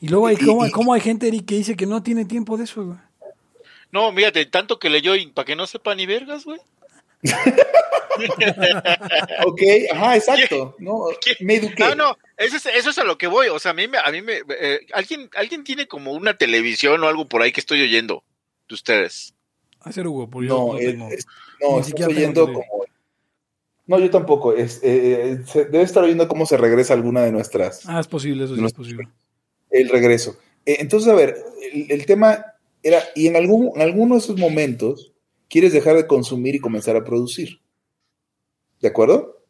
[0.00, 2.24] Y luego hay, Y- ¿cómo, y- cómo hay gente Eric, que dice que no tiene
[2.24, 2.84] tiempo de eso.
[2.84, 2.98] güey?
[3.92, 6.60] No, mírate, tanto que leyó para que no sepa ni vergas, güey.
[9.46, 9.60] Ok,
[9.92, 10.76] ajá, exacto.
[10.78, 11.06] No,
[11.40, 11.82] me eduqué.
[11.82, 13.48] Ah, no, eso es, eso es a lo que voy.
[13.48, 17.02] O sea, a mí me, a mí me, eh, alguien, alguien tiene como una televisión
[17.02, 18.22] o algo por ahí que estoy oyendo
[18.68, 19.34] de ustedes.
[19.80, 21.26] Hacer Hugo, No, yo no es-
[21.60, 22.64] no, tengo oyendo como...
[23.86, 24.54] No, yo tampoco.
[24.54, 27.86] Es, eh, eh, se- debe estar oyendo cómo se regresa alguna de nuestras...
[27.86, 29.08] Ah, es posible, eso sí no es es- posible.
[29.70, 30.38] el regreso.
[30.64, 31.36] Eh, entonces, a ver,
[31.72, 32.46] el, el tema
[32.82, 35.12] era, y en, algún, en alguno de esos momentos
[35.48, 37.60] quieres dejar de consumir y comenzar a producir.
[38.80, 39.42] ¿De acuerdo?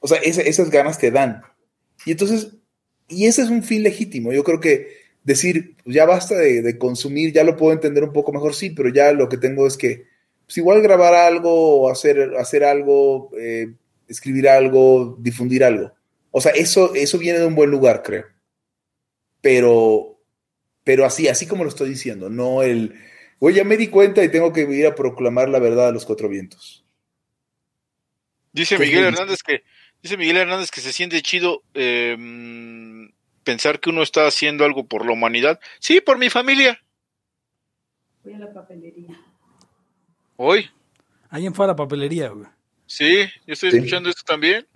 [0.00, 1.42] O sea, esa- esas ganas te dan.
[2.04, 2.52] Y entonces,
[3.08, 4.32] y ese es un fin legítimo.
[4.32, 4.88] Yo creo que
[5.22, 9.12] decir, ya basta de, consumir, ya lo puedo entender un poco mejor, sí, pero ya
[9.12, 10.06] lo que tengo es que,
[10.46, 13.72] pues igual grabar algo, hacer, hacer algo, eh,
[14.08, 15.92] escribir algo, difundir algo.
[16.30, 18.26] O sea, eso, eso viene de un buen lugar, creo
[19.44, 20.18] pero,
[20.84, 22.94] pero así, así como lo estoy diciendo, no el,
[23.38, 26.04] oye, ya me di cuenta y tengo que ir a proclamar la verdad a los
[26.04, 26.84] cuatro vientos.
[28.52, 29.04] Dice ¿Qué Miguel?
[29.06, 29.64] Hernández que,
[30.02, 33.08] dice Miguel Hernández que se siente chido eh, mm,
[33.42, 35.60] pensar que uno está haciendo algo por la humanidad.
[35.80, 36.80] Sí, por mi familia.
[38.22, 39.20] Voy a la papelería.
[40.36, 40.70] Hoy.
[41.30, 42.48] Ahí en la papelería, güey.
[42.86, 43.76] Sí, yo estoy Sí.
[43.78, 44.66] escuchando esto también.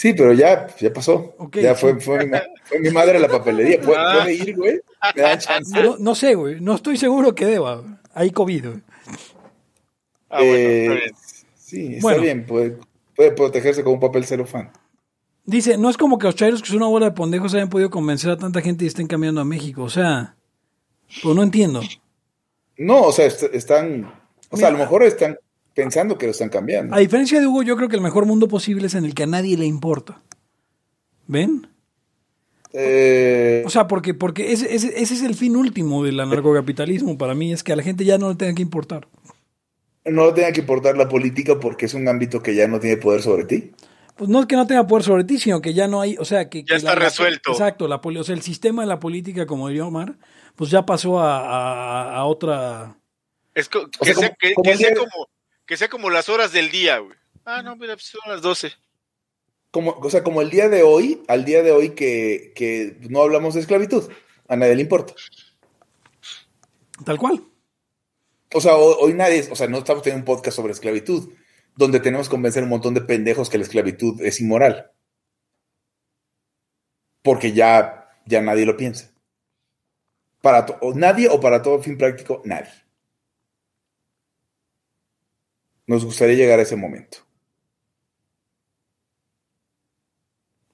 [0.00, 1.34] Sí, pero ya, ya pasó.
[1.52, 1.80] Ya sí.
[1.82, 3.82] fue, fue, mi, ma- fue mi madre a la papelería.
[3.82, 4.20] ¿Puede, Ah.
[4.22, 4.80] puede ir, güey?
[5.14, 5.82] ¿Me dan chance?
[5.82, 6.58] No, no sé, güey.
[6.58, 7.82] No estoy seguro que deba.
[8.14, 8.80] Hay COVID, güey.
[10.30, 11.14] Ah, bueno, Eh, está bien.
[11.54, 12.22] Sí, está Bueno.
[12.22, 12.46] bien.
[12.46, 12.78] Puede,
[13.14, 14.70] puede protegerse con un papel celofán.
[15.44, 17.90] Dice, no es como que los chairos que son una bola de pendejos hayan podido
[17.90, 19.82] convencer a tanta gente y estén cambiando a México.
[19.82, 20.34] O sea,
[21.22, 21.82] pues no entiendo.
[22.78, 24.10] No, o sea, est- están.
[24.48, 25.38] O sea, a lo mejor están
[25.82, 26.94] pensando que lo están cambiando.
[26.94, 29.22] A diferencia de Hugo, yo creo que el mejor mundo posible es en el que
[29.24, 30.20] a nadie le importa.
[31.26, 31.66] ¿Ven?
[32.72, 37.34] Eh, O sea, porque, porque ese, ese, ese es el fin último del anarcocapitalismo para
[37.34, 39.08] mí, es que a la gente ya no le tenga que importar.
[40.04, 42.96] no le tenga que importar la política porque es un ámbito que ya no tiene
[42.96, 43.72] poder sobre ti.
[44.16, 46.24] Pues no es que no tenga poder sobre ti, sino que ya no hay, o
[46.24, 46.60] sea, que...
[46.62, 47.52] Ya que está la- resuelto.
[47.52, 50.14] exacto, la, poli- o sea, el sistema de la política, como diría Omar,
[50.56, 52.96] pues ya pasó a, a- a otra...
[53.54, 55.26] Es que, O sea, sea, como- que, como que el sea día- como,
[55.70, 57.16] que sea como las horas del día, güey.
[57.44, 58.72] Ah, no, mira, pues son las 12.
[59.70, 63.22] Como, o sea, como el día de hoy, al día de hoy que, que no
[63.22, 64.10] hablamos de esclavitud.
[64.48, 65.14] A nadie le importa.
[67.04, 67.44] Tal cual.
[68.52, 71.32] O sea, hoy, hoy nadie, o sea, no estamos teniendo un podcast sobre esclavitud,
[71.76, 74.90] donde tenemos que convencer a un montón de pendejos que la esclavitud es inmoral.
[77.22, 79.12] Porque ya, ya nadie lo piensa.
[80.42, 82.70] Para to- o nadie o para todo fin práctico, nadie.
[85.90, 87.18] Nos gustaría llegar a ese momento.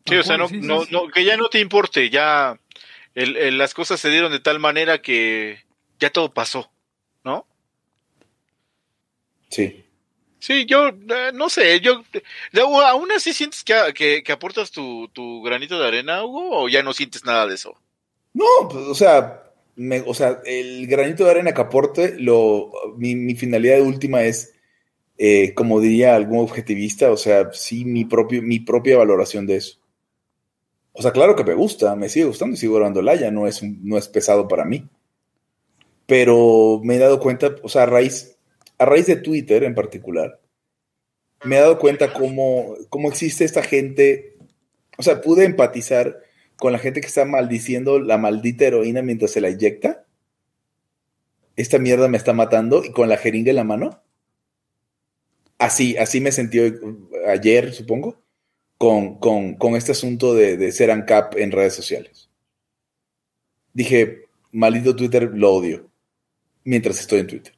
[0.04, 2.60] Sí, o sea, no, no, no, que ya no te importe, ya
[3.14, 5.60] el- el- las cosas se dieron de tal manera que
[5.98, 6.70] ya todo pasó,
[7.24, 7.46] ¿no?
[9.48, 9.86] Sí.
[10.38, 12.04] Sí, yo eh, no sé, yo
[12.52, 16.68] de- aún así sientes que, que, que aportas tu, tu granito de arena, Hugo, o
[16.68, 17.74] ya no sientes nada de eso.
[18.34, 19.44] No, pues, o sea,
[19.76, 24.52] me- o sea, el granito de arena que aporte, lo, mi, mi finalidad última es,
[25.18, 29.78] eh, como diría algún objetivista, o sea, sí, mi, propio, mi propia valoración de eso.
[30.92, 33.62] O sea, claro que me gusta, me sigue gustando y sigo grabando Laya, no es,
[33.62, 34.88] no es pesado para mí.
[36.06, 38.36] Pero me he dado cuenta, o sea, a raíz,
[38.78, 40.40] a raíz de Twitter en particular,
[41.44, 44.36] me he dado cuenta cómo, cómo existe esta gente,
[44.98, 46.22] o sea, pude empatizar
[46.56, 50.04] con la gente que está maldiciendo la maldita heroína mientras se la inyecta.
[51.56, 54.02] Esta mierda me está matando y con la jeringa en la mano.
[55.58, 56.60] Así, así me sentí
[57.26, 58.22] ayer, supongo,
[58.78, 62.28] con, con, con este asunto de, de ser ANCAP en redes sociales.
[63.72, 65.88] Dije, maldito Twitter, lo odio,
[66.64, 67.54] mientras estoy en Twitter.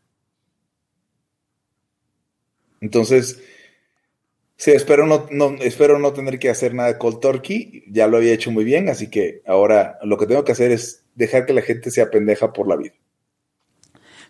[2.81, 3.41] Entonces,
[4.57, 8.19] sí, espero no, no, espero no tener que hacer nada de cold turkey, ya lo
[8.19, 11.53] había hecho muy bien, así que ahora lo que tengo que hacer es dejar que
[11.53, 12.95] la gente sea pendeja por la vida.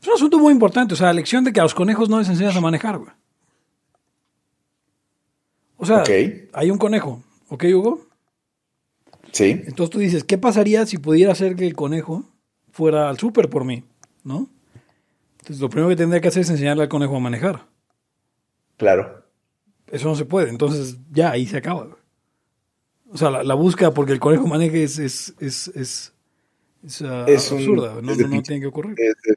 [0.00, 2.18] Es un asunto muy importante, o sea, la lección de que a los conejos no
[2.18, 3.12] les enseñas a manejar, güey.
[5.79, 6.03] O sea,
[6.53, 8.07] hay un conejo, ¿ok, Hugo?
[9.33, 12.25] Sí, Entonces tú dices, ¿qué pasaría si pudiera hacer que el conejo
[12.73, 13.85] fuera al súper por mí?
[14.25, 14.49] ¿No?
[15.38, 17.67] Entonces lo primero que tendría que hacer es enseñarle al conejo a manejar.
[18.77, 19.25] claro.
[19.91, 21.97] Eso no se puede, entonces ya ahí se acaba.
[23.11, 26.12] O sea, la, la búsqueda porque el conejo maneje es, es, es, es,
[26.85, 28.95] es, ah, un- absurda, no, de no- no tiene que ocurrir.
[28.99, 29.35] Es de,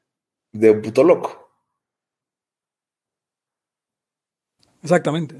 [0.59, 1.49] de un puto loco.
[4.83, 5.35] Exactamente.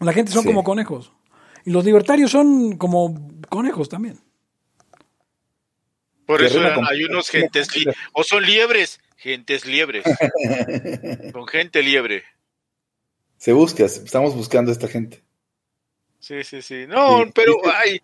[0.00, 0.48] La gente son Sí.
[0.48, 1.12] como conejos.
[1.64, 4.18] Y los libertarios son como conejos también.
[6.26, 7.68] Por eso eran- hay unos gentes
[8.12, 10.04] o son liebres, gentes liebres,
[11.34, 12.22] con gente liebre.
[13.36, 15.22] Se busca, estamos buscando a esta gente.
[16.18, 16.84] Sí, sí, sí.
[16.86, 17.30] No, Sí.
[17.34, 18.00] pero ay,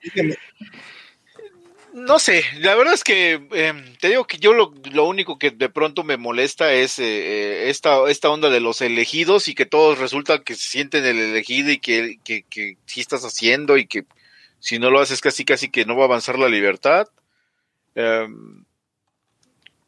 [1.97, 5.51] no sé, la verdad es que eh, te digo que yo lo, lo único que
[5.51, 9.65] de pronto me molesta es eh, eh, esta, esta onda de los elegidos y que
[9.65, 14.05] todos resulta que se sienten el elegido y que, que, sí estás haciendo y que
[14.61, 17.09] si no lo haces casi casi que no va a avanzar la libertad.
[17.95, 18.29] Eh,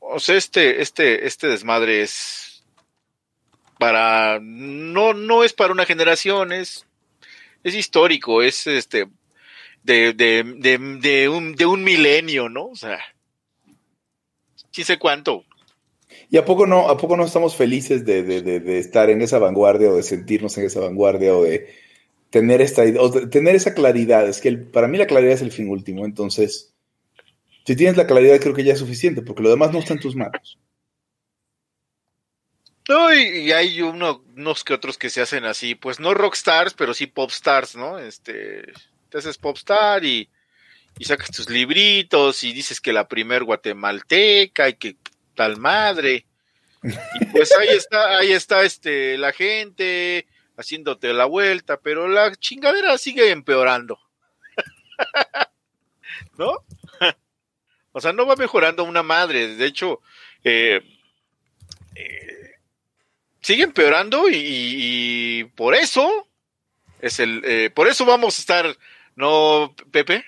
[0.01, 2.64] o sea, este, este, este desmadre es
[3.78, 6.87] para, no, no es para una generación, es,
[7.64, 9.09] es histórico, es este,
[9.83, 12.66] de, de, de, de un, de un milenio, ¿no?
[12.66, 12.99] O sea,
[14.70, 15.45] sí sé cuánto.
[16.31, 19.22] ¿Y a poco no, a poco no estamos felices de, de- de- de estar en
[19.22, 21.74] esa vanguardia o de sentirnos en esa vanguardia o de
[22.31, 24.29] tener esta idea, o de tener esa claridad?
[24.29, 26.74] Es que el- para mí la claridad es el fin último, entonces,
[27.66, 30.01] si tienes la claridad creo que ya es suficiente, porque lo demás no está en
[30.01, 30.59] tus manos.
[32.89, 36.72] No, y, y hay uno, unos que otros que se hacen así, pues no rockstars,
[36.72, 37.99] pero sí popstars, ¿no?
[37.99, 38.62] Este,
[39.11, 40.29] te haces popstar y,
[40.99, 44.97] y sacas tus libritos y dices que la primer guatemalteca y que
[45.35, 46.27] tal madre.
[47.21, 52.99] Y pues ahí está, ahí está este la gente haciéndote la vuelta, pero la chingadera
[52.99, 53.99] sigue empeorando.
[56.39, 56.65] ¿No?
[57.93, 59.55] o sea, no va mejorando una madre.
[59.55, 60.01] De hecho,
[60.45, 60.83] eh,
[61.95, 62.55] eh,
[63.41, 66.29] sigue empeorando y, por eso
[67.01, 68.77] es el, eh, por eso vamos a estar,
[69.19, 70.25] ¿no, Pepe?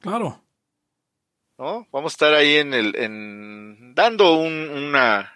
[0.00, 0.42] Claro.
[1.56, 1.86] ¿no?
[1.92, 5.32] Vamos a estar ahí en el, en, dando un, una,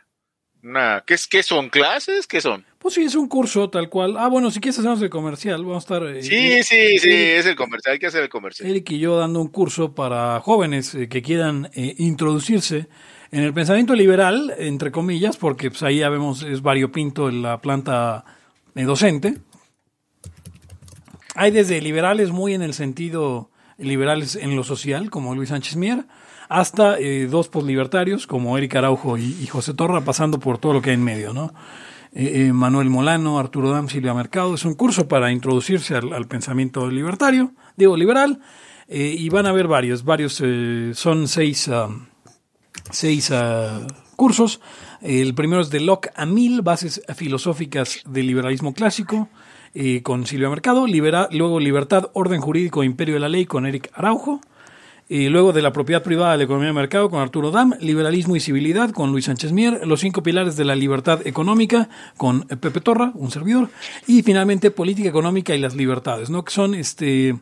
[0.65, 2.27] una, ¿qué es, qué son clases?
[2.27, 2.67] ¿Qué son?
[2.81, 4.17] Pues sí, es un curso tal cual.
[4.19, 6.03] Ah, bueno, si quieres hacemos el comercial, vamos a estar...
[6.09, 8.69] eh, Sí, sí, sí, es el comercial, hay que hacer el comercial.
[8.69, 12.89] Eric y yo dando un curso para jóvenes eh, que quieran eh, introducirse
[13.31, 17.61] en el pensamiento liberal, entre comillas, porque pues, ahí ya vemos, es variopinto en la
[17.61, 18.25] planta
[18.75, 19.39] docente.
[21.41, 26.05] Hay desde liberales muy en el sentido liberales en lo social, como Luis Sánchez Mier,
[26.49, 30.91] hasta eh, dos poslibertarios como Eric Araujo y, José Torra, pasando por todo lo que
[30.91, 31.55] hay en medio, ¿no?
[32.13, 34.57] Eh, eh, Manuel Molano, Arturo Dam, Silvia Mercado.
[34.57, 38.41] Es un curso para introducirse al, pensamiento libertario, digo liberal,
[38.89, 40.43] y van a haber varios, varios,
[40.99, 41.89] son seis, ah,
[42.91, 43.87] seis ah,
[44.17, 44.61] cursos.
[45.03, 49.29] El primero es de Locke a Mill, bases filosóficas del liberalismo clásico,
[49.81, 50.87] eh, con Silvia Mercado.
[50.89, 54.41] Libera- luego Libertad, Orden Jurídico, Imperio de la Ley, con Eric Araujo.
[55.11, 58.37] Y luego de la propiedad privada de la economía de mercado con Arturo Dam, liberalismo
[58.37, 62.81] y civilidad con Luis Sánchez Mier, los cinco pilares de la libertad económica con Pepe
[62.83, 63.71] Torra, un servidor,
[64.07, 66.45] y finalmente política económica y las libertades, ¿no?
[66.45, 67.39] Que son este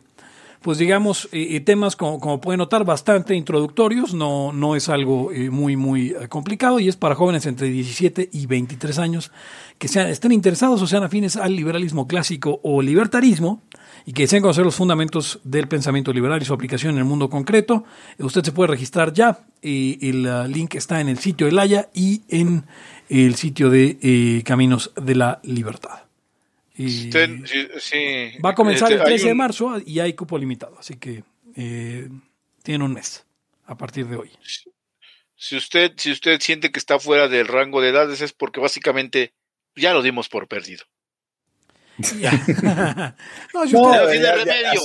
[0.67, 5.31] pues digamos, eh, eh, temas como, como pueden notar bastante introductorios, no, no es algo
[5.31, 9.31] eh, muy, muy complicado y es para jóvenes entre 17 y 23 años
[9.77, 13.61] que sean, estén interesados o sean afines al liberalismo clásico o libertarismo
[14.05, 17.29] y que deseen conocer los fundamentos del pensamiento liberal y su aplicación en el mundo
[17.29, 17.85] concreto.
[18.19, 22.23] Usted se puede registrar ya, el ah, link está en el sitio de Laya y
[22.27, 22.65] en
[23.07, 26.06] el sitio de Caminos de la Libertad.
[26.77, 28.37] Y- Usted- sí, sí.
[28.43, 30.95] Va a comenzar Este, el hay 13 de un- marzo y hay cupo limitado, así
[30.95, 31.23] que
[31.55, 32.07] eh,
[32.63, 33.25] tiene un mes
[33.65, 34.31] a partir de hoy.
[35.35, 39.33] Si usted, si usted siente que está fuera del rango de edades es porque básicamente
[39.75, 40.85] ya lo dimos por perdido.
[42.19, 42.31] Ya.
[43.53, 44.81] no, si No, Ya no usted- tiene ya- ya- remedio.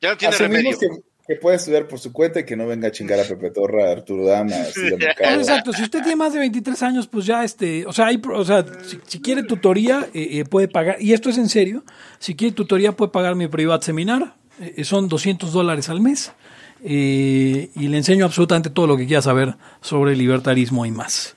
[0.00, 0.78] Ya no tiene remedio.
[0.78, 0.86] Que,
[1.26, 3.88] que puede estudiar por su cuenta y que no venga a chingar a Pepe Torra,
[3.88, 4.56] a Arturo Dama,
[5.24, 5.34] a.
[5.34, 8.44] Exacto, si usted tiene más de 23 años, pues ya este, o sea, hay, o
[8.44, 11.82] sea si, si quiere tutoría, eh, eh, puede pagar, y esto es en serio,
[12.18, 16.32] si quiere tutoría puede pagar mi privado seminar, eh, son 200 dólares al mes,
[16.82, 21.36] eh, y le enseño absolutamente todo lo que quiera saber sobre libertarismo y más.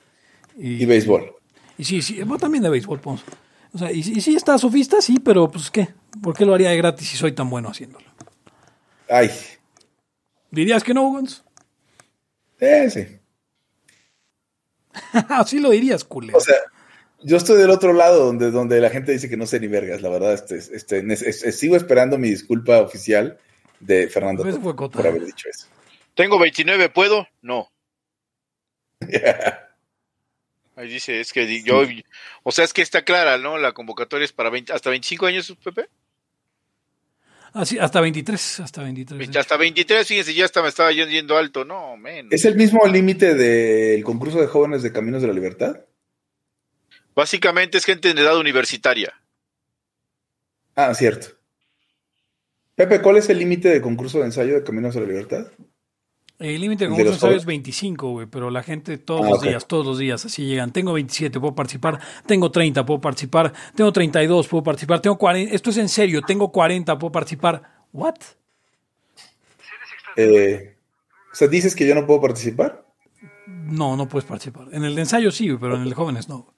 [0.58, 1.32] Y béisbol.
[1.78, 3.22] Y sí, sí, bueno, también de béisbol, pues.
[3.72, 5.88] O sea, y, y sí está sofista, sí, pero pues qué,
[6.22, 8.04] ¿por qué lo haría de gratis si soy tan bueno haciéndolo?
[9.08, 9.30] Ay,
[10.50, 11.44] ¿Dirías que no, Gons?
[12.60, 13.06] eh, sí.
[15.28, 16.38] Así lo dirías, culero.
[16.38, 16.56] O sea,
[17.22, 20.02] yo estoy del otro lado donde, donde la gente dice que no sé ni vergas,
[20.02, 20.34] la verdad.
[20.34, 20.56] Este,
[21.14, 23.38] este, sigo esperando mi disculpa oficial
[23.80, 25.66] de Fernando Pues fue por haber dicho eso.
[26.14, 27.28] Tengo 29, ¿puedo?
[27.42, 27.70] No.
[30.76, 31.82] Ahí dice, es que yo,
[32.44, 33.58] o sea, es que está clara, ¿no?
[33.58, 35.88] La convocatoria es para 20, hasta 25 años, Pepe.
[37.52, 39.36] Así, hasta 23, hasta 23.
[39.36, 42.32] Hasta 23, fíjense, ya hasta me estaba yendo alto, no, menos.
[42.32, 45.76] ¿Es el mismo límite del concurso de jóvenes de Caminos de la Libertad?
[47.14, 49.12] Básicamente es gente en edad universitaria.
[50.74, 51.28] Ah, cierto.
[52.76, 55.48] Pepe, ¿cuál es el límite de concurso de ensayo de Caminos de la Libertad?
[56.38, 57.42] El límite de ¿De concurso los de ensayo jóvenes?
[57.42, 60.72] es 25, güey, pero la gente todos Ah, los días, todos los días, así llegan.
[60.72, 61.98] Tengo 27, puedo participar.
[62.26, 63.52] Tengo 30, puedo participar.
[63.74, 65.00] Tengo 32, puedo participar.
[65.00, 67.62] Tengo 40, esto es en serio, tengo 40, puedo participar.
[67.92, 68.14] ¿What?
[70.16, 70.76] Eh,
[71.32, 72.84] o sea, ¿dices que yo no puedo participar?
[73.46, 74.68] No, no puedes participar.
[74.72, 76.54] En el ensayo sí, pero en el de jóvenes no.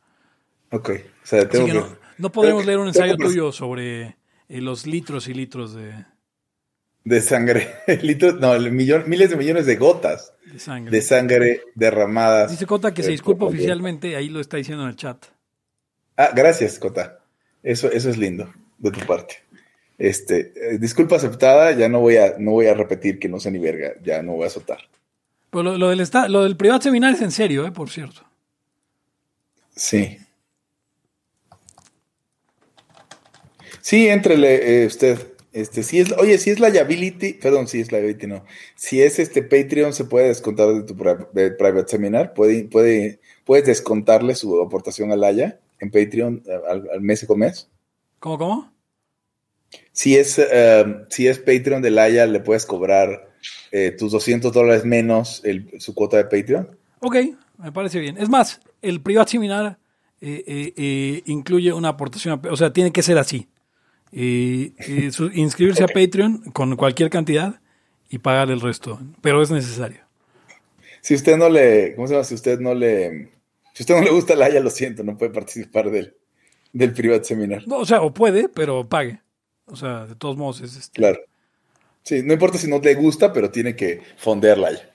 [0.70, 0.90] Ok.
[0.90, 1.78] O sea, tengo que que...
[1.78, 4.16] no, que- leer un ensayo tuyo sobre
[4.48, 6.04] eh, los litros y litros de,
[7.04, 7.68] De sangre.
[8.02, 10.90] Litros, no, el millón- miles de millones de gotas de sangre.
[10.90, 12.50] de sangre derramadas.
[12.50, 15.24] Dice Cota que se Eh, disculpa oficialmente, ahí lo está diciendo en el chat.
[16.16, 17.20] Ah, gracias, Cota.
[17.62, 19.36] Eso, eso es lindo de tu parte.
[19.98, 23.50] Este, eh, disculpa aceptada, ya no voy a, no voy a repetir que no sé
[23.50, 24.78] ni verga, ya no voy a azotar.
[25.50, 28.22] Pero lo, lo del, esta- lo del privado seminar es en serio, eh, por cierto.
[29.74, 30.18] Sí.
[33.80, 35.18] Sí, entrele eh, usted.
[35.52, 38.44] Este, si es, oye, si es liability, perdón, si es liability, no.
[38.76, 40.94] Si es este Patreon, se puede descontar de tu
[41.32, 42.34] de private seminar.
[42.34, 47.38] Puede, puede, puedes descontarle su aportación al Haya en Patreon eh, al, al mes con
[47.40, 47.68] mes.
[48.20, 48.72] ¿Cómo, cómo?
[49.92, 53.28] Si es, eh, si es Patreon del Haya, le puedes cobrar
[53.72, 56.76] eh, tus 200 dólares menos el- su cuota de Patreon.
[57.00, 57.16] Ok,
[57.58, 58.18] me parece bien.
[58.18, 59.78] Es más, el Privat Seminar
[60.20, 63.48] eh, eh, eh, incluye una aportación, a- o sea, tiene que ser así.
[64.12, 67.60] Su- inscribirse a Patreon con cualquier cantidad
[68.08, 70.00] y pagar el resto, pero es necesario.
[71.00, 72.24] Si usted no le, ¿cómo se llama?
[72.24, 73.30] Si usted no le,
[73.72, 76.14] si usted no le gusta Laia, lo siento, no puede participar del,
[76.72, 77.66] del private seminar.
[77.66, 79.20] No, o sea, o puede, pero pague.
[79.66, 81.20] O sea, de todos modos es, este, Claro.
[82.02, 84.90] Sí, no importa si no le gusta, pero tiene que fondear Laia.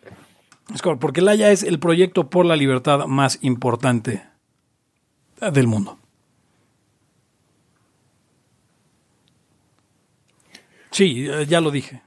[0.74, 4.24] es correcto, porque Laia es el proyecto por la libertad más importante
[5.54, 6.00] del mundo.
[10.96, 12.02] Sí, eh, ya lo dije.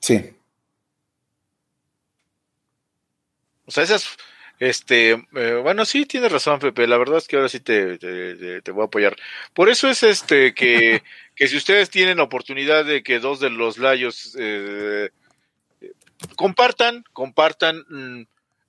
[0.00, 0.30] Sí.
[3.66, 4.16] O sea, esas,
[4.58, 6.86] este, eh, bueno, sí, tienes razón, Pepe.
[6.86, 9.14] La verdad es que ahora sí te, te, voy a apoyar.
[9.52, 11.02] Por eso es este que,
[11.36, 15.10] que si ustedes tienen la oportunidad de que dos de los layos eh,
[16.36, 18.22] compartan, compartan mm,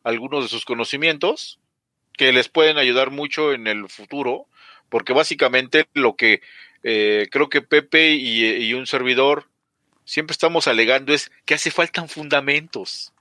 [0.03, 1.61] algunos de sus conocimientos
[2.17, 4.47] que les pueden ayudar mucho en el futuro,
[4.89, 6.41] porque básicamente lo que
[6.87, 9.49] eh, creo que Pepe y, un servidor
[10.03, 13.11] siempre estamos alegando es que hace faltan fundamentos.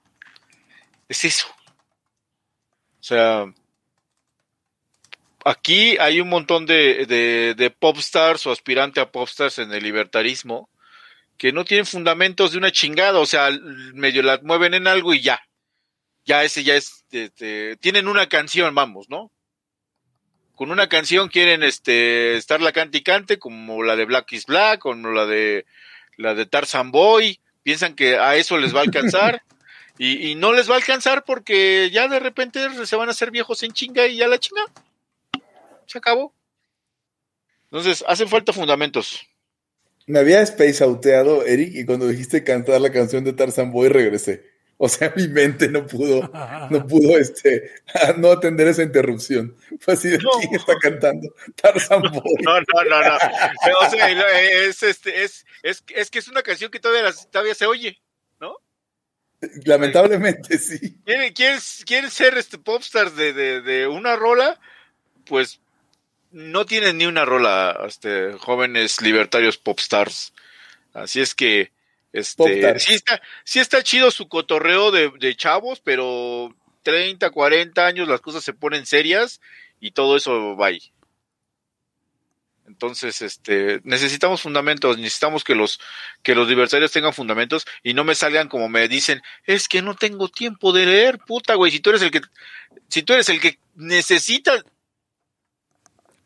[1.08, 1.48] Es eso.
[3.00, 3.46] O sea,
[5.46, 10.68] aquí hay un montón de, de, de popstars o aspirante a popstars en el libertarismo
[11.38, 13.48] que no tienen fundamentos de una chingada, o sea,
[13.94, 15.40] medio la mueven en algo y ya.
[16.26, 19.30] Ya ese ya es, este, tienen una canción, vamos, ¿no?
[20.54, 24.46] Con una canción quieren este estar la cante y cante, como la de Black is
[24.46, 25.66] Black, como la de
[26.16, 29.42] la de Tarzan Boy, piensan que a eso les va a alcanzar.
[29.96, 33.30] Y, y no les va a alcanzar porque ya de repente se van a hacer
[33.30, 34.64] viejos en chinga y ya la chinga.
[35.86, 36.34] Se acabó.
[37.66, 39.24] Entonces, hacen falta fundamentos.
[40.06, 44.53] Me había space auteado, Eric, y cuando dijiste cantar la canción de Tarzan Boy regresé.
[44.84, 46.30] O sea, mi mente no pudo,
[46.68, 47.70] no pudo este,
[48.18, 49.56] no atender esa interrupción.
[49.80, 50.28] Fue así de No.
[50.40, 52.34] quién está cantando Tarzan Boy.
[52.42, 53.16] No, no, no, no.
[53.80, 54.10] O sea,
[54.66, 57.98] es, este, es, es, es que es una canción que todavía, las- todavía se oye.
[59.64, 60.96] Lamentablemente sí.
[61.04, 64.58] ¿Quieren, quieren, quieren ser este popstars de, de, de una rola?
[65.26, 65.60] Pues
[66.30, 70.32] no tienen ni una rola, este, jóvenes libertarios popstars.
[70.94, 71.72] Así es que,
[72.14, 76.54] este, sí está, sí está chido su cotorreo de, de chavos, pero
[76.84, 79.40] 30, 40 años las cosas se ponen serias
[79.80, 80.80] y todo eso va ahí.
[82.68, 85.80] Entonces, este, necesitamos fundamentos, necesitamos que los,
[86.22, 89.96] que los libertarios tengan fundamentos y no me salgan como me dicen, es que no
[89.96, 92.20] tengo tiempo de leer, puta, güey, si tú eres el que,
[92.88, 94.62] si tú eres el que necesita,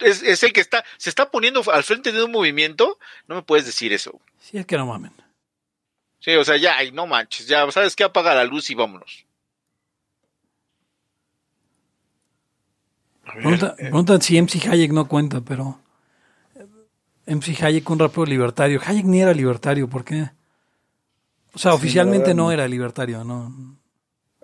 [0.01, 3.43] es, es el que está, se está poniendo al frente de un movimiento, no me
[3.43, 4.20] puedes decir eso.
[4.39, 5.12] Sí, es que no mamen.
[6.21, 8.05] Sí, o sea, ya, ay, no manches, ya, ¿sabes qué?
[8.05, 9.25] Apaga la luz y vámonos.
[13.25, 15.79] A ver, Pregunta- preguntan si MC Hayek no cuenta, pero
[16.57, 16.66] eh,
[17.35, 18.81] MC Hayek, un rapero libertario.
[18.85, 20.31] Hayek ni era libertario, ¿por qué?
[21.53, 23.77] O sea, Sí, oficialmente no era libertario, ¿no?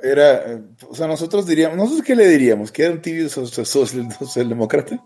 [0.02, 2.70] Era, eh, o sea, nosotros diríamos, ¿nosotros qué le diríamos?
[2.70, 5.02] ¿Que era un tibio so- so- social- socialdemócrata?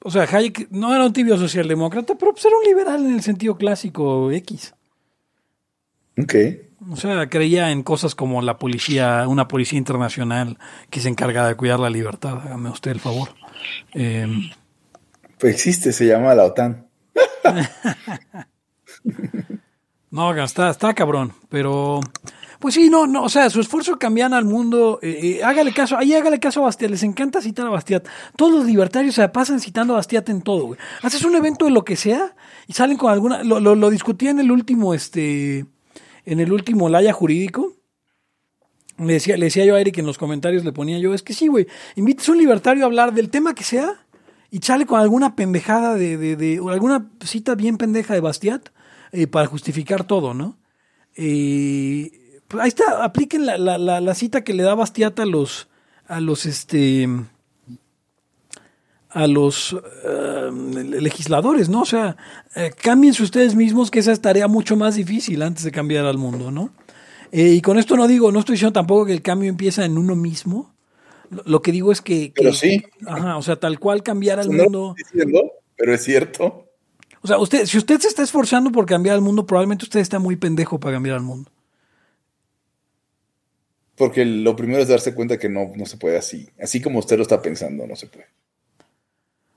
[0.00, 3.22] O sea, Hayek no era un tibio socialdemócrata, pero pues era un liberal en el
[3.22, 4.74] sentido clásico X.
[6.20, 6.34] Ok.
[6.90, 10.58] O sea, creía en cosas como la policía, una policía internacional
[10.90, 12.40] que se encarga de cuidar la libertad.
[12.44, 13.28] Hágame usted el favor.
[13.94, 14.26] Eh,
[15.38, 16.86] Pues existe, se llama la OTAN.
[20.10, 22.00] No, está, está cabrón, pero
[22.58, 25.96] pues sí, no, no, o sea, su esfuerzo cambian al mundo, eh, eh, hágale caso,
[25.98, 28.06] ahí hágale caso a Bastiat, les encanta citar a Bastiat.
[28.34, 30.80] Todos los libertarios se pasan citando a Bastiat en todo, güey.
[31.02, 32.34] Haces un evento de lo que sea
[32.66, 35.66] y salen con alguna, lo, lo, lo discutí en el último, este,
[36.30, 37.74] en el último Laya jurídico.
[38.98, 41.46] Le decía, decía yo a Eric en los comentarios, le ponía yo, es que sí,
[41.46, 44.04] güey, invites a un libertario a hablar del tema que sea
[44.50, 48.70] y sale con alguna pendejada de, de, de- o alguna cita bien pendeja de Bastiat
[49.12, 50.58] eh, para justificar todo, ¿no?
[51.14, 55.26] Eh, pues ahí está, apliquen la, la, la, la cita que le da Bastiat a
[55.26, 55.68] los,
[56.06, 57.08] a los, este,
[59.10, 60.50] a los eh,
[61.00, 61.82] legisladores, ¿no?
[61.82, 62.16] O sea,
[62.54, 66.18] eh, cámbiense ustedes mismos, que esa es tarea mucho más difícil antes de cambiar al
[66.18, 66.70] mundo, ¿no?
[67.32, 69.96] Eh, y con esto no digo, no estoy diciendo tampoco que el cambio empieza en
[69.98, 70.74] uno mismo.
[71.30, 72.82] Lo, lo que digo es que, que- Pero sí.
[73.06, 74.94] ajá, o sea, tal cual cambiar al No mundo.
[74.96, 75.42] diciendo,
[75.76, 76.66] pero es cierto.
[77.20, 80.18] O sea, usted, si usted se está esforzando por cambiar al mundo, probablemente usted está
[80.18, 81.50] muy pendejo para cambiar al mundo.
[83.96, 86.48] Porque lo primero es darse cuenta que no, no se puede así.
[86.62, 88.26] Así como usted lo está pensando, no se puede.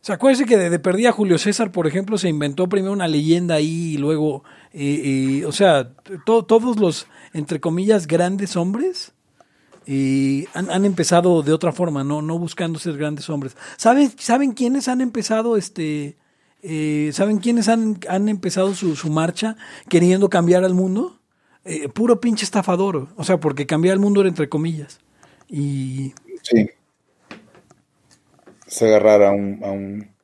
[0.02, 3.56] O sea, acuérdese que de, perdida Julio César, por ejemplo, se inventó primero una leyenda
[3.56, 4.43] ahí y luego,
[4.74, 5.91] eh, eh, o sea,
[6.26, 9.12] to- todos los, entre comillas, grandes hombres
[9.86, 13.56] y han, han empezado de otra forma, no, no buscando ser grandes hombres.
[13.78, 16.18] ¿Saben, ¿saben quiénes han empezado este
[16.64, 19.56] eh, ¿Saben quiénes han, han empezado su, su marcha
[19.89, 21.20] queriendo cambiar al mundo?
[21.66, 23.08] Eh, puro pinche estafador.
[23.18, 24.99] O sea, porque cambiar el mundo era entre comillas.
[25.49, 26.70] Y Sí.
[28.72, 30.15] Se agarrar a un, a un-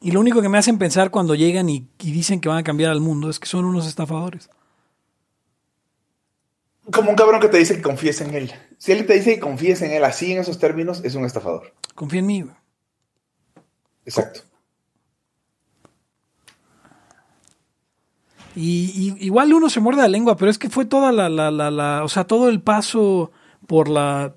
[0.00, 2.64] Y lo único que me hacen pensar cuando llegan y, y dicen que van a
[2.64, 4.50] cambiar al mundo es que son unos estafadores.
[6.92, 8.52] Como un cabrón que te dice que confíes en él.
[8.78, 11.72] Si él te dice que confíes en él así en esos términos, es un estafador.
[11.94, 12.42] Confía en mí.
[12.42, 12.56] güey.
[14.04, 14.40] Exacto.
[18.56, 21.52] Y, y- igual uno se muerde la lengua, pero es que fue toda la, la,
[21.52, 23.30] la, la- o sea, todo el paso
[23.68, 24.34] por la,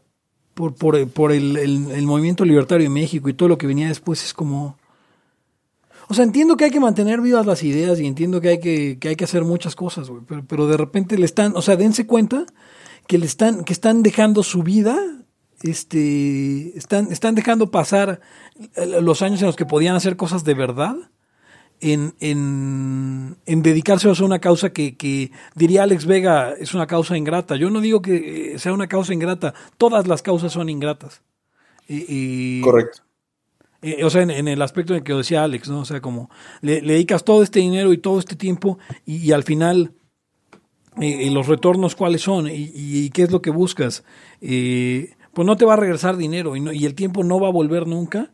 [0.56, 3.88] por, por, por el, el- el movimiento libertario en México y todo lo que venía
[3.88, 4.78] después es como,
[6.08, 8.98] o sea, entiendo que hay que mantener vivas las ideas y entiendo que hay que,
[9.00, 11.76] que hay que hacer muchas cosas, güey, pero, pero de repente le están, o sea,
[11.76, 12.46] dense cuenta
[13.08, 14.98] que le están, que están dejando su vida,
[15.62, 18.22] este, están, están dejando pasar
[18.76, 20.96] eh, los años en los que podían hacer cosas de verdad
[21.82, 27.18] en, en, en dedicárselos a una causa que, que, diría Alex Vega es una causa
[27.18, 27.56] ingrata.
[27.56, 31.22] Yo no digo que eh, sea una causa ingrata, todas las causas son ingratas.
[31.88, 33.04] Y- y- Correcto.
[33.82, 35.82] eh, o sea, en, en el aspecto en el que decía Alex, ¿no?
[35.82, 36.30] O sea, como
[36.62, 39.94] le, le dedicas todo este dinero y todo este tiempo y, y al final
[41.00, 44.04] eh, eh, los retornos cuáles son y, y qué es lo que buscas.
[44.42, 47.50] Eh, pues no te va a regresar dinero y, no- y el tiempo no va
[47.50, 48.32] a volver nunca.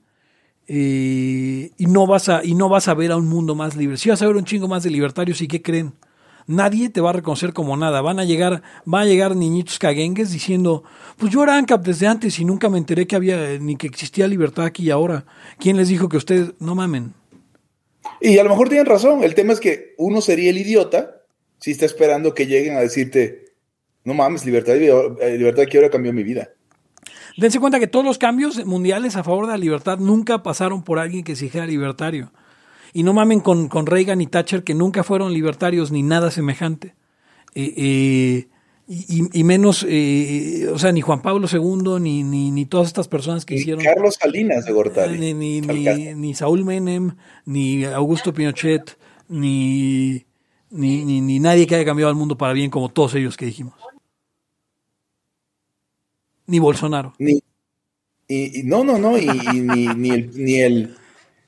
[0.74, 3.98] Eh, y no vas a y no vas a ver a un mundo más libre.
[3.98, 5.92] Si vas a ver un chingo más de libertarios y qué creen.
[6.48, 8.00] Nadie te va a reconocer como nada.
[8.00, 10.84] Van a llegar, van a llegar niñitos caguengues diciendo,
[11.18, 14.30] pues yo era ANCAP desde antes y nunca me enteré que había ni que existía
[14.30, 15.26] libertad aquí y ahora.
[15.60, 17.16] ¿Quién les dijo que ustedes no mamen?
[18.22, 19.26] Y a lo mejor tienen razón.
[19.26, 21.22] El tema es que uno sería el idiota
[21.60, 23.54] si está esperando que lleguen a decirte,
[24.06, 26.50] no mames, libertad, eh, libertad que ahora cambió mi vida.
[27.42, 31.00] Dense cuenta que todos los cambios mundiales a favor de la libertad nunca pasaron por
[31.00, 32.32] alguien que se dijera libertario.
[32.94, 36.94] Y no mamen con, con Reagan y Thatcher que nunca fueron libertarios ni nada semejante.
[37.56, 38.48] Eh, eh,
[38.88, 43.44] y, menos, eh, o sea, ni Juan Pablo II, ni, ni, ni todas estas personas
[43.44, 43.84] que Y hicieron...
[43.84, 45.18] Carlos Salinas de Gortari.
[45.18, 47.16] Ni, ni, ni, ni Saúl Menem,
[47.46, 50.28] ni Augusto Pinochet, ni,
[50.70, 53.48] ni, ni, ni nadie que haya cambiado al mundo para bien como todos ellos que
[53.48, 53.74] dijimos.
[56.52, 57.14] Ni Bolsonaro.
[57.18, 57.42] Ni,
[58.28, 60.98] y, no, no, no, y, ni, ni el,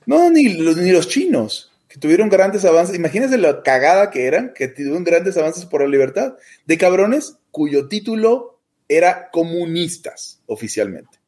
[0.05, 2.95] no, ni ni los chinos, que tuvieron grandes avances.
[2.95, 6.35] Imagínense la cagada que eran, que tuvieron grandes avances por la libertad,
[6.65, 11.19] de cabrones cuyo título era comunistas oficialmente.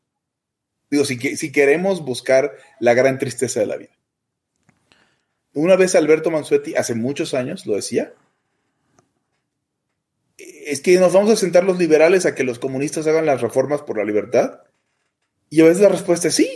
[0.90, 3.98] Digo, si, si queremos buscar la gran tristeza de la vida.
[5.54, 8.14] Una vez Alberto Mansuetti, hace muchos años, lo decía,
[10.66, 13.84] es que nos vamos a sentar los liberales a que los comunistas hagan las reformas
[13.84, 14.62] por la libertad.
[15.50, 16.50] Y a veces la respuesta es sí,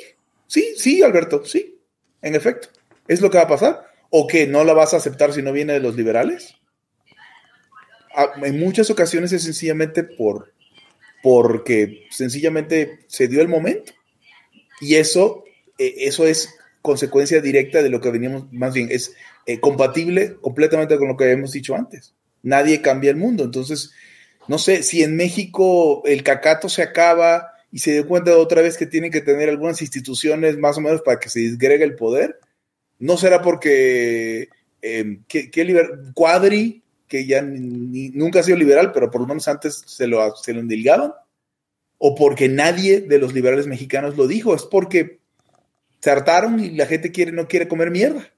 [0.47, 1.79] sí, sí, Alberto, sí,
[2.23, 2.69] en efecto.
[3.07, 3.85] ¿Es lo que va a pasar?
[4.09, 6.55] ¿O que no la vas a aceptar si no viene de los liberales?
[8.15, 10.53] Ah, En muchas ocasiones es sencillamente por
[11.21, 13.93] porque sencillamente se dio el momento.
[14.81, 15.43] Y eso,
[15.77, 19.13] eh, eso es consecuencia directa de lo que veníamos, más bien, es
[19.45, 22.15] eh, compatible completamente con lo que habíamos dicho antes.
[22.43, 23.43] Nadie cambia el mundo.
[23.43, 23.91] Entonces,
[24.47, 28.61] no sé, si en México el cacato se acaba y se dio cuenta de otra
[28.61, 31.95] vez que tienen que tener algunas instituciones más o menos para que se disgregue el
[31.95, 32.39] poder,
[32.97, 34.49] no será porque
[34.81, 39.47] eh, ¿qué- qué liber- Cuadri, que ya nunca ha sido liberal, pero por lo menos
[39.47, 41.11] antes se lo, se lo endilgaban,
[41.97, 45.19] o porque nadie de los liberales mexicanos lo dijo, es porque
[45.99, 48.31] se hartaron y la gente quiere, no quiere comer mierda.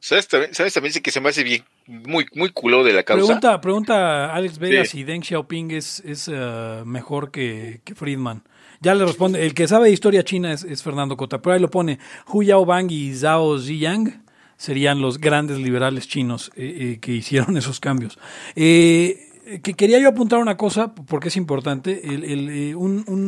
[0.00, 3.02] ¿Sabes también, ¿Sabes también sí que se me hace bien, muy, muy culo de la
[3.02, 3.24] causa?
[3.24, 4.98] Pregunta, pregunta Alex Vega Sí.
[4.98, 8.42] si Deng Xiaoping es, es eh, mejor que, que Friedman.
[8.80, 11.60] Ya le responde, el que sabe de historia china es, es Fernando Cota, pero ahí
[11.60, 11.98] lo pone,
[12.32, 14.22] Hu Yaobang y Zhao Ziyang
[14.56, 18.18] serían los grandes liberales chinos eh, eh, que hicieron esos cambios.
[18.54, 19.24] Eh,
[19.62, 23.27] que quería yo apuntar una cosa, porque es importante, el, el, un, un-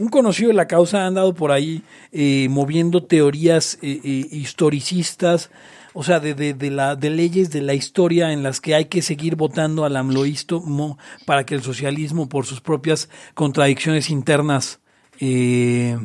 [0.00, 5.50] un conocido de la causa ha andado por ahí eh, moviendo teorías eh, eh, historicistas,
[5.92, 9.02] o sea, de, de, la, de leyes de la historia en las que hay que
[9.02, 14.80] seguir votando al amloísmo para que el socialismo, por sus propias contradicciones internas,
[15.20, 15.98] eh,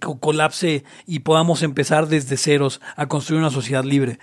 [0.00, 4.18] co- colapse y podamos empezar desde ceros a construir una sociedad libre.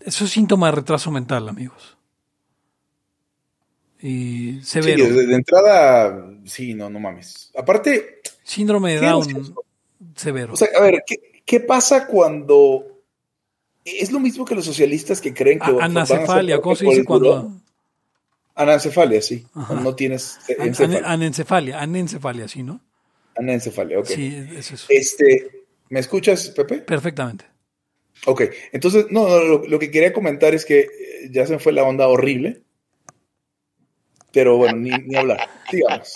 [0.00, 1.96] Eso es síntoma de retraso mental, amigos.
[4.00, 5.06] Y Sí, severo.
[5.08, 7.50] de, de entrada, sí, no, no mames.
[7.56, 9.54] Aparte, Síndrome de Down
[10.14, 10.52] severo.
[10.52, 13.00] O sea, a ver, ¿qué, qué pasa cuando
[13.84, 17.52] es lo mismo que los socialistas que creen que A- Anacefalia, ¿cómo se dice cuando...?
[18.56, 19.44] Anencefalia, sí.
[19.54, 19.74] Ajá.
[19.74, 20.98] No tienes encefalia.
[20.98, 22.80] an- anencefalia, anencefalia, sí, ¿no?
[23.36, 24.06] Anencefalia, ok.
[24.06, 24.86] Sí, es eso.
[24.90, 26.78] Este, ¿me escuchas, Pepe?
[26.78, 27.46] Perfectamente.
[28.26, 30.88] Ok, entonces, no, no, lo, lo que quería comentar es que eh,
[31.32, 32.62] ya se me fue la onda horrible.
[34.32, 35.48] Pero bueno, ni, ni hablar.
[35.70, 36.14] Sigamos.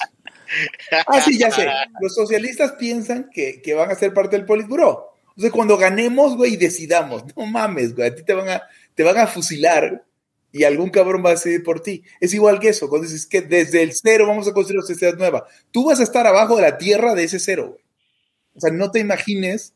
[1.07, 1.66] Ah, sí, ya sé.
[2.01, 5.12] Los socialistas piensan que, que van a ser parte del Politburo.
[5.36, 7.24] O sea, cuando ganemos, güey, decidamos.
[7.36, 8.62] No mames, güey, a ti te van a,
[8.94, 10.05] te van a fusilar
[10.51, 12.03] y algún cabrón va a decidir por ti.
[12.20, 15.16] Es igual que eso, cuando dices que desde el cero vamos a construir una sociedad
[15.16, 15.46] nueva.
[15.70, 17.84] Tú vas a estar abajo de la tierra de ese cero, güey.
[18.55, 19.74] O sea, no te imagines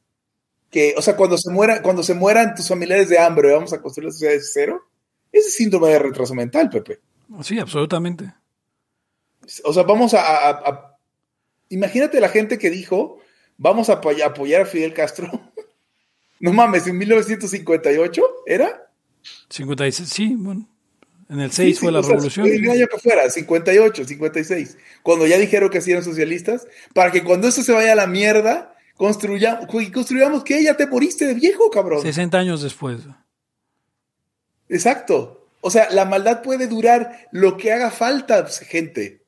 [0.70, 3.80] que, o sea, cuando se muera, cuando se mueran tus familiares de hambre, vamos a
[3.80, 4.88] construir la sociedad de cero.
[5.30, 6.98] Ese es síndrome de retraso mental, Pepe.
[7.42, 8.34] Sí, absolutamente.
[9.64, 10.98] O sea, vamos a, a- a-
[11.68, 13.18] imagínate la gente que dijo,
[13.58, 15.30] vamos a apoy- apoyar a Fidel Castro.
[16.40, 18.90] no mames, en 1958 era.
[19.50, 20.68] 56, sí, bueno.
[21.28, 22.46] En el 6 Sí, sí, fue la o sea, revolución.
[22.46, 24.76] El año que fuera, 58, 56.
[25.02, 28.06] Cuando ya dijeron que sí eran socialistas, para que cuando eso se vaya a la
[28.06, 32.02] mierda, construyamos, construyamos que ya te moriste de viejo, cabrón.
[32.02, 33.00] 60 años después.
[34.68, 35.48] Exacto.
[35.60, 39.21] O sea, la maldad puede durar lo que haga falta, pues, gente.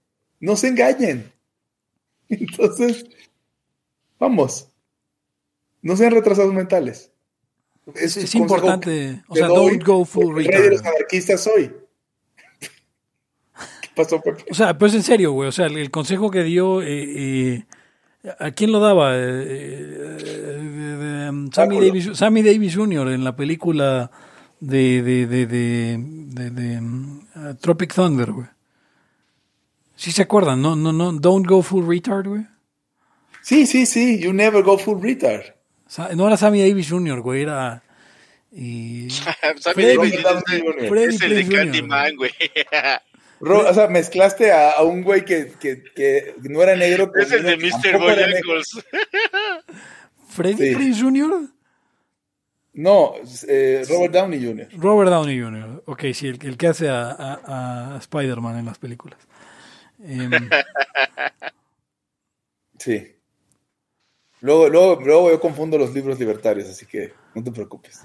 [0.44, 1.32] No se engañen.
[2.28, 3.06] Entonces,
[4.18, 4.68] vamos.
[5.80, 7.10] No sean retrasados mentales.
[7.94, 9.22] Es, importante.
[9.28, 9.78] O sea, doy.
[9.78, 10.86] don't go full rey de los retard.
[10.96, 11.72] anarquistas soy.
[13.80, 14.44] ¿Qué pasó, Pepe?
[14.50, 15.48] O sea, pues en serio, güey.
[15.48, 16.82] O sea, el, el consejo que dio.
[16.82, 17.04] eh,
[17.56, 17.64] eh,
[18.38, 19.16] ¿A quién lo daba?
[19.16, 21.80] Eh, de- de, um, Sammy.
[21.86, 23.08] Davis, Sammy Davis Jr.
[23.08, 24.10] en la película
[24.60, 28.46] de, de, de, de, de- de, um, uh, Tropic Thunder, güey.
[30.04, 32.46] Sí se acuerdan, no, no, no, don't go full retard, güey.
[33.40, 34.18] Sí, sí, sí.
[34.20, 35.44] You never go full retard.
[35.86, 37.82] Sa- No era Sammy Davis Jr., güey, era...
[38.52, 39.08] y-
[39.60, 40.88] Sammy Freddy Davis Jr.
[40.88, 42.32] Freddy es el de Candyman, güey.
[43.40, 47.10] Ro- o sea, mezclaste a, a un güey que, que, que no era negro.
[47.18, 47.98] Es el de Mr.
[47.98, 48.84] Boyacos.
[50.28, 50.74] ¿Freddy Sí.
[50.74, 51.40] Prinze Jr.?
[52.74, 53.14] No,
[53.48, 54.68] eh, Robert Downey Jr.
[54.76, 55.82] Robert Downey Jr.
[55.86, 59.18] Ok, sí, el, el que hace a, a- a Spider-Man en las películas.
[60.04, 60.30] Em,
[62.78, 63.16] Sí.
[64.40, 68.00] Luego, luego, luego yo confundo los libros libertarios, así que no te preocupes.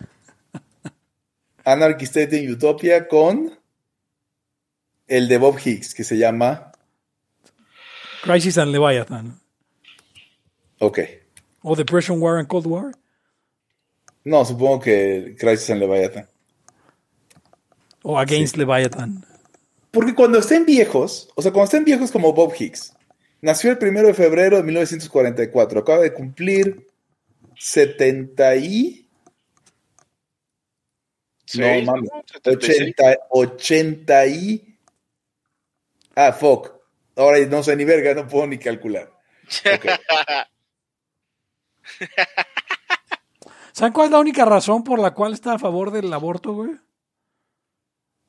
[1.65, 3.59] Anarchy State in Utopia con
[5.07, 6.71] el de Bob Hicks, que se llama.
[8.23, 9.37] Crisis and Leviathan.
[10.79, 10.99] Ok.
[11.61, 12.91] O Depression War and Cold War.
[14.23, 16.29] No, supongo que Crisis and Leviathan.
[18.03, 19.25] O Against Leviathan.
[19.99, 22.93] Porque cuando estén viejos, o sea, cuando estén viejos como Bob Hicks,
[23.41, 26.87] nació el primero de febrero de 1944, acaba de cumplir
[27.57, 29.09] 70 y.
[31.55, 31.95] No.
[32.31, 32.93] 76.
[32.95, 34.79] 80, 80 y.
[36.15, 36.71] Ah, fuck.
[37.17, 39.11] Ahora no sé ni verga, no puedo ni calcular.
[39.75, 39.85] Ok.
[43.73, 46.71] ¿Saben cuál es la única razón por la cual está a favor del aborto, güey?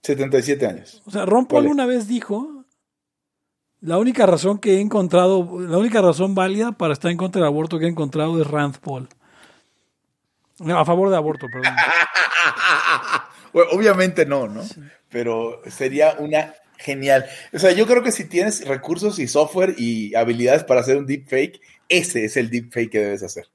[0.02, 1.02] 77 años.
[1.06, 2.64] O sea, Ron ¿Cuál Paul una vez dijo,
[3.80, 7.48] la única razón que he encontrado, la única razón válida para estar en contra del
[7.48, 9.08] aborto que he encontrado es Rand Paul.
[10.58, 11.74] No, a favor de aborto, perdón.
[13.52, 14.62] Bueno, obviamente no, ¿no?
[15.08, 17.26] Pero sería una genial.
[17.52, 21.06] O sea, yo creo que si tienes recursos y software y habilidades para hacer un
[21.06, 23.48] deepfake, ese es el deepfake que debes hacer.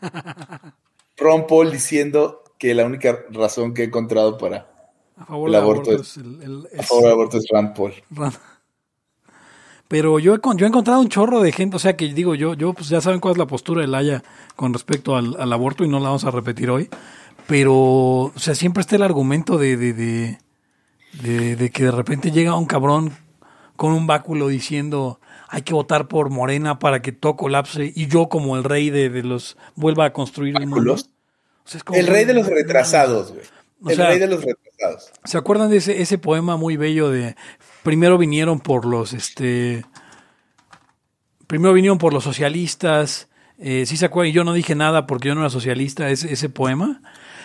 [1.18, 4.75] Ron Paul diciendo que la única razón que he encontrado para
[5.16, 7.46] A favor El del aborto aborto, es- es, el, el- a favor del aborto es
[7.50, 7.92] Rand Paul.
[8.10, 8.34] Rand.
[9.88, 12.34] Pero yo he, con- yo he encontrado un chorro de gente, o sea que digo,
[12.34, 14.22] yo, yo pues ya saben cuál es la postura de Laia
[14.56, 16.88] con respecto al, al aborto y no la vamos a repetir hoy.
[17.46, 20.38] Pero, o sea, siempre está el argumento de, de, de,
[21.22, 23.12] de- de que de repente llega un cabrón
[23.76, 28.28] con un báculo diciendo hay que votar por Morena para que todo colapse y yo
[28.28, 30.76] como el rey de, de los vuelva a construir el mundo.
[30.76, 31.10] ¿Báculos?
[31.64, 33.44] O sea, es como- El rey de los retrasados, güey.
[33.82, 35.12] O El sea- rey de los retrasados.
[35.24, 37.36] ¿Se acuerdan de ese, ese poema muy bello de
[37.82, 39.84] primero vinieron por los este
[41.46, 43.28] primero vinieron por los socialistas?
[43.58, 46.48] Eh, sí se acuerdan, yo no dije nada porque yo no era socialista, ese, ese
[46.48, 47.00] poema.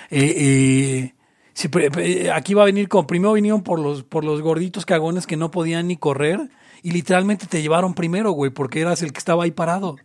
[0.09, 1.15] Eh, eh,
[1.53, 5.25] sí, pre- aquí va a venir con primero vinieron por los, por los gorditos cagones
[5.27, 6.49] que no podían ni correr
[6.83, 9.95] y literalmente te llevaron primero, güey, porque eras el que estaba ahí parado.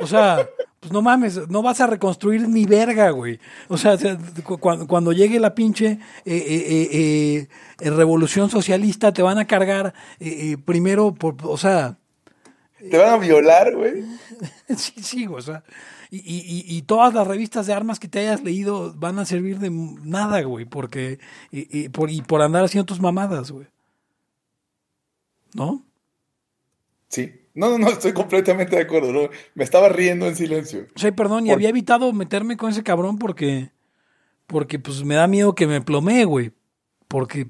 [0.00, 0.48] O sea,
[0.80, 3.40] pues no mames, no vas a reconstruir ni verga, güey.
[3.68, 3.96] O sea,
[4.60, 7.48] cuando, cuando llegue la pinche eh, eh,
[7.80, 9.92] eh, revolución socialista, te van a cargar
[10.64, 11.98] primero por, o sea,
[12.90, 14.04] Te van a violar, güey.
[14.76, 15.64] sí, sí, o sea.
[16.10, 19.26] Y, y- y- y todas las revistas de armas que te hayas leído van a
[19.26, 21.18] servir de nada, güey, porque.
[21.50, 23.66] Y, y por, y por andar haciendo tus mamadas, güey.
[25.54, 25.84] ¿No?
[27.08, 27.32] Sí.
[27.58, 29.12] No, no, no, estoy completamente de acuerdo.
[29.12, 29.28] ¿no?
[29.54, 30.86] Me estaba riendo en silencio.
[30.94, 33.70] O sea, perdón, y Por- había evitado meterme con ese cabrón porque.
[34.46, 36.52] Porque, pues, me da miedo que me plomee, güey.
[37.08, 37.48] Porque.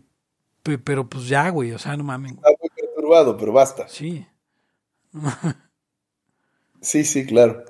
[0.62, 2.36] pe- Pero, pues, ya, güey, o sea, no mamen.
[2.36, 2.38] güey.
[2.38, 3.86] Estaba muy perturbado, pero basta.
[3.88, 4.26] Sí.
[6.80, 7.64] Sí, sí, claro.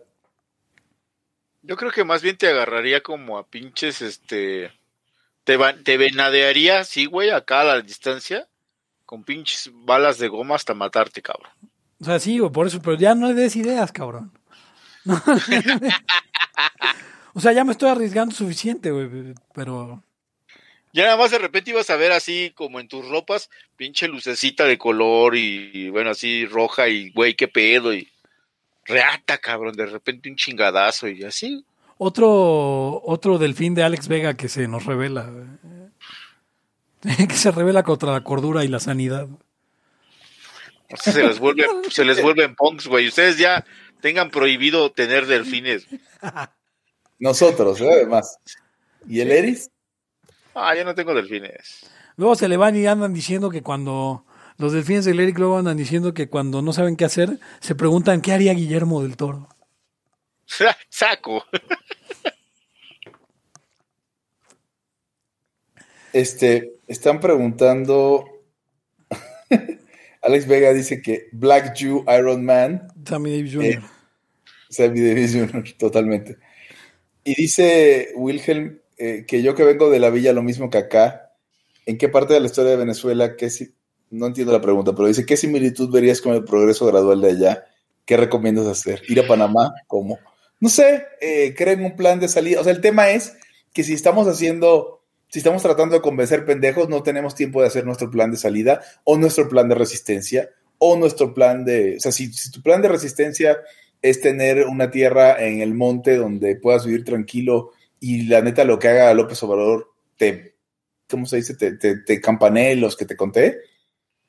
[1.63, 4.71] Yo creo que más bien te agarraría como a pinches, este...
[5.45, 8.47] Te, va- te venadearía, sí, güey, acá a la distancia,
[9.07, 11.51] con pinches balas de goma hasta matarte, cabrón.
[12.01, 14.33] O sea, sí, por eso, pero ya no le des ideas, cabrón.
[15.05, 15.15] No.
[17.35, 20.03] o sea, ya me estoy arriesgando suficiente, güey, pero...
[20.93, 24.65] Ya nada más de repente ibas a ver así como en tus ropas, pinche lucecita
[24.65, 28.09] de color y, y, bueno, así roja y güey, qué pedo y
[28.87, 31.65] reata, cabrón, de repente un chingadazo y así.
[31.99, 35.31] Otro, otro delfín de Alex Vega que se nos revela.
[35.31, 35.47] güey.
[37.29, 39.29] que se revela contra la cordura y la sanidad.
[40.97, 43.09] Se les vuelve, se les vuelven punks, güey.
[43.09, 43.65] Ustedes ya
[44.01, 45.87] tengan prohibido tener delfines.
[47.19, 47.91] Nosotros, ¿eh?
[47.91, 48.39] además.
[49.09, 49.71] ¿Y el Eris?
[50.55, 51.91] Ah, yo no tengo delfines.
[52.17, 54.25] Luego se le van y andan diciendo que cuando...
[54.57, 58.21] Los delfines del Eric luego andan diciendo que cuando no saben qué hacer, se preguntan
[58.21, 59.49] qué haría Guillermo del Toro.
[60.89, 61.45] Saco.
[66.13, 68.25] Este, están preguntando.
[70.29, 73.65] Alex Vega dice que Black Jew Iron Man, Sammy Davis Jr.
[73.67, 73.81] Eh,
[74.71, 76.37] Sammy Davis Jr., totalmente.
[77.25, 81.33] Y dice Wilhelm eh, que yo que vengo de la villa, lo mismo que acá.
[81.87, 83.37] ¿En qué parte de la historia de Venezuela?
[83.37, 83.73] Qué si-
[84.11, 87.65] no entiendo la pregunta, pero dice: ¿Qué similitud verías con el progreso gradual de allá?
[88.05, 89.03] ¿Qué recomiendas hacer?
[89.09, 89.73] ¿Ir a Panamá?
[89.87, 90.19] ¿Cómo?
[90.61, 92.61] No sé, eh, creen un plan de salida.
[92.61, 93.37] O sea, el tema es
[93.73, 94.98] que si estamos haciendo,
[95.29, 98.81] si estamos tratando de convencer pendejos, no tenemos tiempo de hacer nuestro plan de salida
[99.05, 102.89] o nuestro plan de resistencia o nuestro plan de, o sea, si, tu plan de
[102.89, 103.59] resistencia
[104.01, 108.79] es tener una tierra en el monte donde puedas vivir tranquilo y la neta lo
[108.79, 110.55] que haga López Obrador te,
[111.11, 111.55] ¿cómo se dice?
[111.55, 113.59] Te, te, te los que te conté,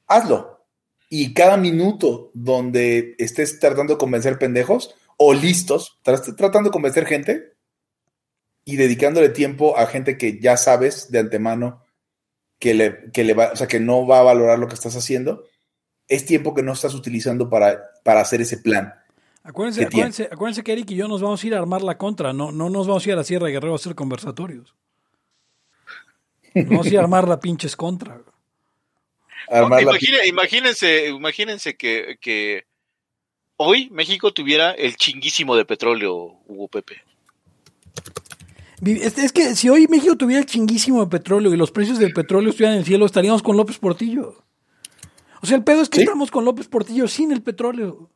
[0.07, 0.65] hazlo.
[1.09, 7.53] Y cada minuto donde estés tratando de convencer pendejos o listos, tratando de convencer gente
[8.74, 11.84] y dedicándole tiempo a gente que ya sabes de antemano
[12.59, 14.95] que le, que le va, o sea, que no va a valorar lo que estás
[14.95, 15.45] haciendo,
[16.07, 18.93] es tiempo que no estás utilizando para, para hacer ese plan.
[19.43, 20.07] Acuérdense, ¿Qué tiene?
[20.09, 22.51] acuérdense, acuérdense que Eric y yo nos vamos a ir a armar la contra, no,
[22.51, 24.76] no nos vamos a ir a la Sierra de Guerrero a hacer conversatorios.
[26.53, 28.22] Nos vamos a ir a armar la pinches contra.
[29.49, 32.65] Armar Imagine- imagínense, imagínense que, que
[33.55, 36.13] hoy México tuviera el chinguísimo de petróleo,
[36.45, 37.01] Hugo Pepe.
[38.86, 42.13] Es, es que si hoy México tuviera el chinguísimo de petróleo y los precios del
[42.13, 44.43] petróleo estuvieran en el cielo, estaríamos con López Portillo.
[45.41, 46.03] O sea, el pedo es que Sí.
[46.03, 48.09] estamos con López Portillo sin el petróleo.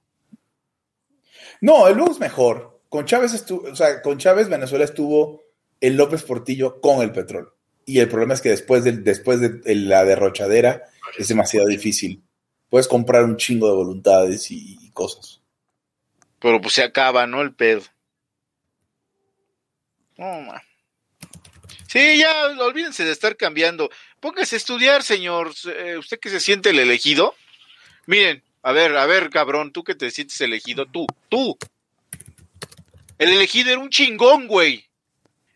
[1.61, 2.81] No, el luego es mejor.
[2.89, 5.43] Con Chávez estuvo, o sea, con Chávez Venezuela estuvo
[5.79, 7.53] el López Portillo con el petróleo.
[7.85, 10.83] Y el problema es que después de, después de la derrochadera
[11.17, 12.23] es demasiado difícil.
[12.69, 15.41] Puedes comprar un chingo de voluntades y, y cosas.
[16.39, 17.41] Pero pues se acaba, ¿no?
[17.41, 17.81] El pedo.
[20.17, 20.61] No, ma.
[21.87, 23.89] Sí, ya, olvídense de estar cambiando.
[24.19, 25.53] Póngase a estudiar, señor.
[25.65, 27.35] Eh, usted que se siente el elegido.
[28.05, 31.57] Miren, a ver, a ver, cabrón, tú que te sientes elegido, tú, tú.
[33.17, 34.87] El elegido era un chingón, güey.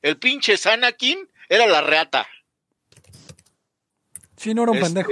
[0.01, 2.27] El pinche Sanakin era la reata.
[4.37, 5.11] Sí, no era un Este, pendejo.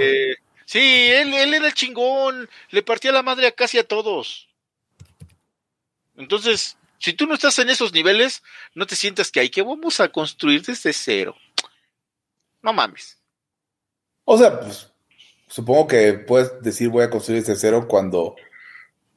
[0.64, 4.48] Sí, él, él era el chingón, le partía la madre a casi a todos.
[6.16, 8.42] Entonces, si tú no estás en esos niveles,
[8.74, 11.34] no te sientas que hay que vamos a construir desde cero.
[12.62, 13.18] No mames.
[14.24, 14.90] O sea, pues
[15.48, 18.34] supongo que puedes decir voy a construir desde cero cuando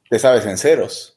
[0.08, 1.16] te sabes en ceros.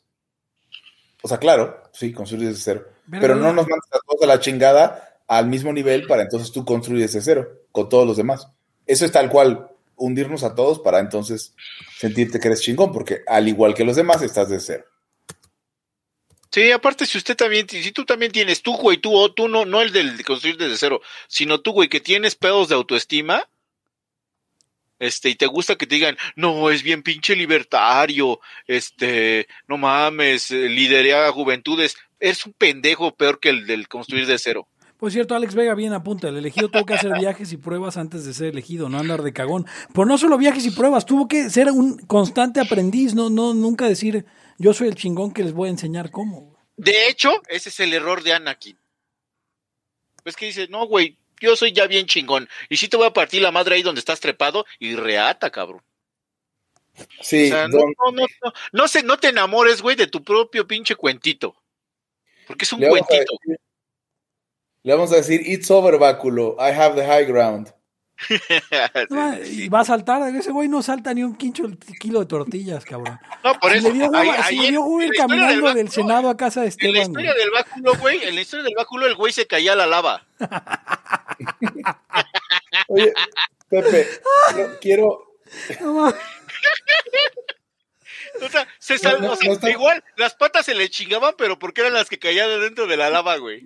[1.21, 2.87] O sea, claro, sí, construir desde cero.
[3.09, 6.51] Pero- Pero no nos mandes a todos a la chingada al mismo nivel para entonces
[6.51, 8.47] tú construir desde cero con todos los demás.
[8.85, 11.53] Eso es tal cual, hundirnos a todos para entonces
[11.97, 14.85] sentirte que eres chingón, porque al igual que los demás estás de cero.
[16.53, 19.65] Sí, aparte si usted también, si tú también tienes, tú güey, tú, o tú no,
[19.65, 23.49] no el del de construir desde cero, sino tú güey que tienes pedos de autoestima,
[24.99, 30.51] este, y te gusta que te digan, no, es bien pinche libertario, este, no mames,
[30.51, 34.67] eh, liderea juventudes, eres un pendejo peor que el del construir de cero.
[34.99, 38.25] Por cierto, Alex Vega bien apunta, el elegido tuvo que hacer viajes y pruebas antes
[38.25, 39.65] de ser elegido, no andar de cagón.
[39.91, 43.89] Pero no solo viajes y pruebas, tuvo que ser un constante aprendiz, no, no, nunca
[43.89, 44.27] decir
[44.57, 46.55] yo soy el chingón que les voy a enseñar cómo.
[46.77, 48.77] De hecho, ese es el error de Anakin.
[50.25, 52.47] Es que dice, no, güey, yo soy ya bien chingón.
[52.69, 55.81] Y sí te voy a partir la madre ahí donde estás trepado y reata, cabrón.
[57.21, 60.23] Sí, o sea, no, no, no, no, no, se, no te enamores, güey, de tu
[60.23, 61.55] propio pinche cuentito.
[62.47, 63.33] Porque es un le, vamos cuentito.
[63.41, 63.59] decir,
[64.83, 66.55] le vamos a decir, it's over, báculo.
[66.59, 67.73] I have the high ground.
[69.45, 71.63] Y va a saltar, ese güey no salta ni un quincho
[71.99, 73.19] kilo de tortillas, cabrón.
[73.43, 73.89] No, por Si eso.
[73.89, 76.73] le dio ahí- si ahí le dio en caminando del Senado a casa de En
[76.93, 77.01] la Esteban.
[77.01, 77.43] historia güey.
[77.43, 80.25] del báculo, güey, en la historia del báculo, el güey se caía a la lava.
[82.87, 83.13] Oye,
[83.69, 84.07] Pepe,
[84.81, 85.25] quiero-.
[88.41, 90.89] O sea, se sal- No, no, o sea, no está- igual las patas se le
[90.89, 93.61] chingaban, pero porque eran las que caían de dentro de la lava, güey.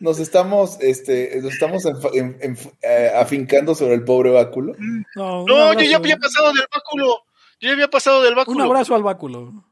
[0.00, 4.74] Nos estamos, este, nos estamos enfa- en- en- eh, afincando sobre el pobre báculo.
[5.14, 7.24] No, un No, yo ya había pasado del báculo.
[7.60, 8.64] Yo ya había pasado del Un báculo.
[8.64, 9.64] abrazo al báculo.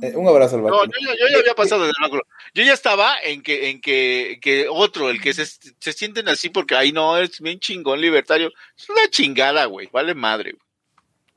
[0.00, 0.92] Eh, un abrazo al No, báculo.
[1.00, 2.22] yo, ya- yo ya había pasado del báculo.
[2.54, 6.48] Yo ya estaba en que, en que, que otro, el que se, se sienten así
[6.50, 8.50] porque ahí no, es bien chingón libertario.
[8.76, 9.88] Es una chingada, güey.
[9.92, 10.52] Vale madre.
[10.52, 10.62] güey.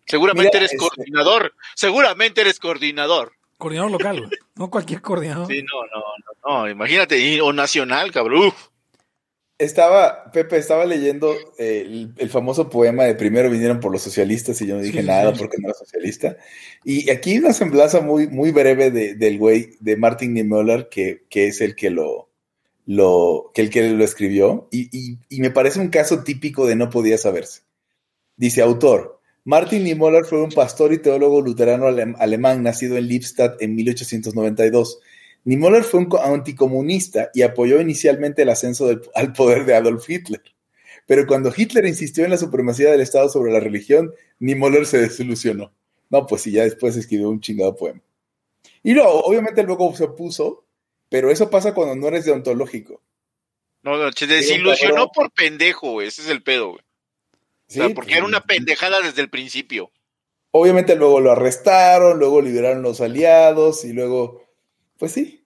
[0.08, 1.54] Seguramente Mira, eres este- coordinador.
[1.76, 3.35] Seguramente eres coordinador.
[3.58, 4.32] Coordinador local, güey.
[4.56, 5.48] No cualquier coordinador.
[5.48, 6.04] Sí, no, no,
[6.46, 6.70] no, no.
[6.70, 8.48] Imagínate, o nacional, cabrón.
[8.48, 8.68] Uf.
[9.58, 14.62] Estaba, Pepe, estaba leyendo eh, el, el famoso poema de primero vinieron por los socialistas
[14.62, 15.40] y yo no dije Sí, sí, nada sí.
[15.40, 16.36] porque no era socialista.
[16.84, 21.24] Y aquí hay una semblanza muy, muy breve de- del güey de Martin Niemöller, que,
[21.30, 22.28] que es el que lo,
[22.86, 26.76] lo, que el que lo escribió, y, y- y me parece un caso típico de
[26.76, 27.62] no podía saberse.
[28.36, 29.15] Dice autor,
[29.46, 35.00] Martin Niemöller fue un pastor y teólogo luterano alem- alemán nacido en Lippstadt en 1892.
[35.44, 40.10] Niemöller fue un co- anticomunista y apoyó inicialmente el ascenso del- al poder de Adolf
[40.10, 40.42] Hitler.
[41.06, 45.72] Pero cuando Hitler insistió en la supremacía del Estado sobre la religión, Niemöller se desilusionó.
[46.10, 48.02] No, pues sí, ya después escribió un chingado poema.
[48.82, 50.66] Y luego, obviamente luego se opuso,
[51.10, 53.02] pero eso pasa cuando no eres deontológico.
[53.84, 56.08] No, no, se desilusionó por pendejo, güey.
[56.08, 56.82] Ese es el pedo, güey.
[57.68, 57.80] O ¿sí?
[57.80, 59.92] sea, porque Pues, era una pendejada desde el principio.
[60.52, 64.42] Obviamente luego lo arrestaron, luego liberaron los aliados y luego,
[64.98, 65.46] pues sí.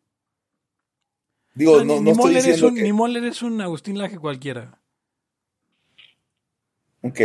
[1.56, 2.84] Digo, no, ni, no ni estoy Moller es diciendo un, que...
[2.84, 4.80] ni Moller es un Agustín Laje cualquiera.
[7.02, 7.20] Ok.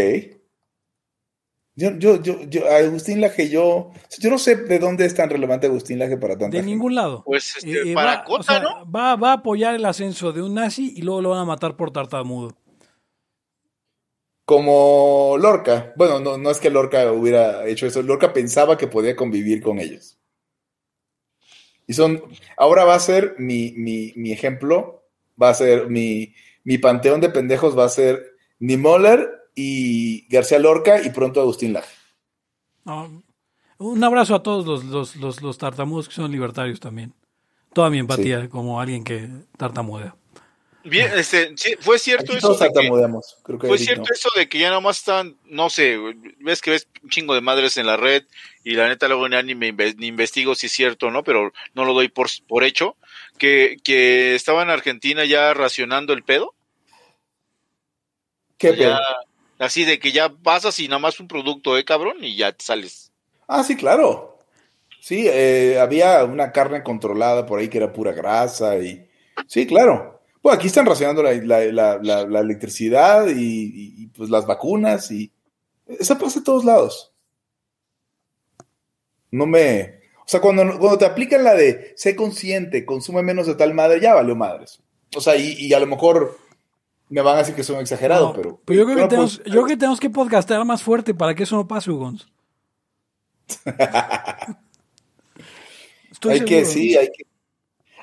[1.77, 3.91] Yo, yo, yo, yo, Agustín Laje, yo,
[4.21, 6.71] yo no sé de dónde es tan relevante Agustín Laje para tanta De gente.
[6.71, 7.25] ningún lado.
[7.27, 8.91] Pues este, Eh, eh, para va, Cota, o sea, ¿no?
[8.91, 11.77] va, va a apoyar el ascenso de un nazi y luego lo van a matar
[11.77, 12.57] por tartamudo.
[14.45, 15.93] Como Lorca.
[15.97, 18.03] Bueno, no, no es que Lorca hubiera hecho eso.
[18.03, 20.19] Lorca pensaba que podía convivir con ellos.
[21.87, 22.23] Y son.
[22.57, 25.03] Ahora va a ser mi, mi, mi ejemplo.
[25.41, 27.77] Va a ser mi, mi panteón de pendejos.
[27.77, 31.95] Va a ser Niemöller y García Lorca y pronto Agustín Laje.
[33.79, 37.15] Un abrazo a todos los, los, los, los tartamudos que son libertarios también.
[37.73, 40.15] Toda mi empatía como alguien que tartamudea.
[40.85, 42.49] Bien, este, sí, fue cierto Aquí eso.
[42.49, 42.91] todos de que-.
[43.43, 44.15] Creo que Fue cierto no.
[44.15, 45.99] eso de que ya nomás están, no sé,
[46.41, 48.25] ves que ves un chingo de madres en la red
[48.65, 51.85] y la neta luego ni me ni investigo si es cierto o no, pero no
[51.87, 52.97] lo doy por, por hecho,
[53.39, 56.55] que, que estaba en Argentina ya racionando el pedo.
[58.59, 58.99] ¿Qué Ya- pedo?
[59.59, 62.63] así de que ya pasas y nada más un producto, eh, cabrón, y ya te
[62.65, 63.11] sales.
[63.49, 64.39] Ah, sí, claro.
[65.01, 69.07] Sí, eh, había una carne controlada por ahí que era pura grasa y...
[69.47, 70.14] Sí, claro.
[70.45, 75.33] Bueno, aquí están racionando la, la- la- la- la electricidad y, pues las vacunas y...
[75.87, 77.13] Eso pasa en todos lados.
[79.31, 80.01] No me...
[80.19, 84.01] O sea, cuando, cuando te aplican la de sé consciente, consume menos de tal madre,
[84.01, 84.83] ya valió madres.
[85.17, 86.39] O sea, y, y a lo mejor
[87.09, 88.51] me van a decir que son exagerados, No, pero...
[88.51, 91.35] yo, creo que pero, tenemos, pues, yo creo que tenemos que podcastar más fuerte para
[91.35, 92.29] que eso no pase, Ugons.
[96.29, 97.27] Hay que, sí, hay que,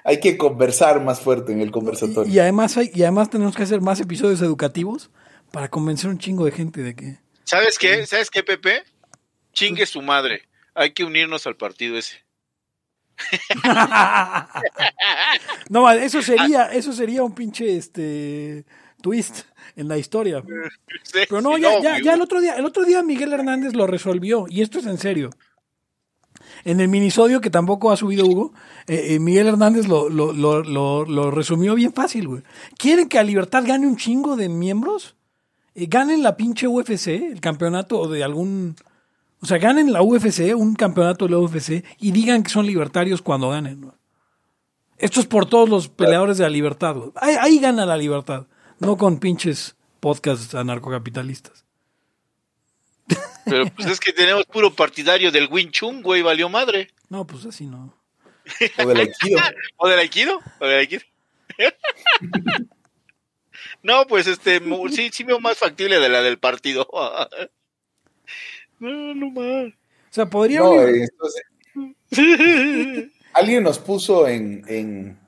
[0.03, 2.31] hay que conversar más fuerte en el conversatorio.
[2.31, 5.09] y además hay, y además tenemos que hacer más episodios educativos
[5.51, 7.19] para convencer a un chingo de gente de que.
[7.43, 8.05] ¿Sabes qué?
[8.05, 8.83] ¿Sabes qué, Pepe?
[9.53, 10.47] Chingue su madre.
[10.73, 12.23] Hay que unirnos al partido ese.
[15.69, 18.65] no, eso sería, eso sería un pinche este
[19.01, 19.41] twist
[19.75, 20.43] en la historia.
[21.13, 24.45] Pero no, ya, ya, ya el otro día, el otro día Miguel Hernández lo resolvió,
[24.49, 25.29] y esto es en serio.
[26.63, 28.53] En el minisodio que tampoco ha subido Hugo,
[28.87, 32.43] eh, eh, Miguel Hernández lo, lo, lo, resumió bien fácil, güey.
[32.77, 35.15] ¿Quieren que a Libertad gane un chingo de miembros?
[35.75, 38.75] Eh, ganen la pinche UFC, el campeonato de algún...
[39.41, 43.23] O sea, ganen la UFC, un campeonato de la UFC, y digan que son libertarios
[43.23, 43.81] cuando ganen.
[43.81, 43.95] ¿no?
[44.99, 46.95] Esto es por todos los peleadores de la libertad.
[46.95, 47.11] güey.
[47.15, 48.45] Ahí, ahí gana la libertad,
[48.79, 51.65] no con pinches podcasts anarcocapitalistas.
[53.51, 56.87] Pero pues es que tenemos puro partidario del Wing Chun, güey, valió madre.
[57.09, 57.93] No, pues así no.
[58.83, 59.39] O del Aikido.
[59.77, 60.41] ¿O del Aikido?
[60.59, 61.01] ¿O del Aikido?
[63.83, 66.87] no, pues este, sí, sí veo más factible de la del partido.
[68.79, 69.73] no, no más.
[69.73, 71.43] O sea, podría No, haber- entonces,
[73.33, 75.19] alguien nos puso en, en-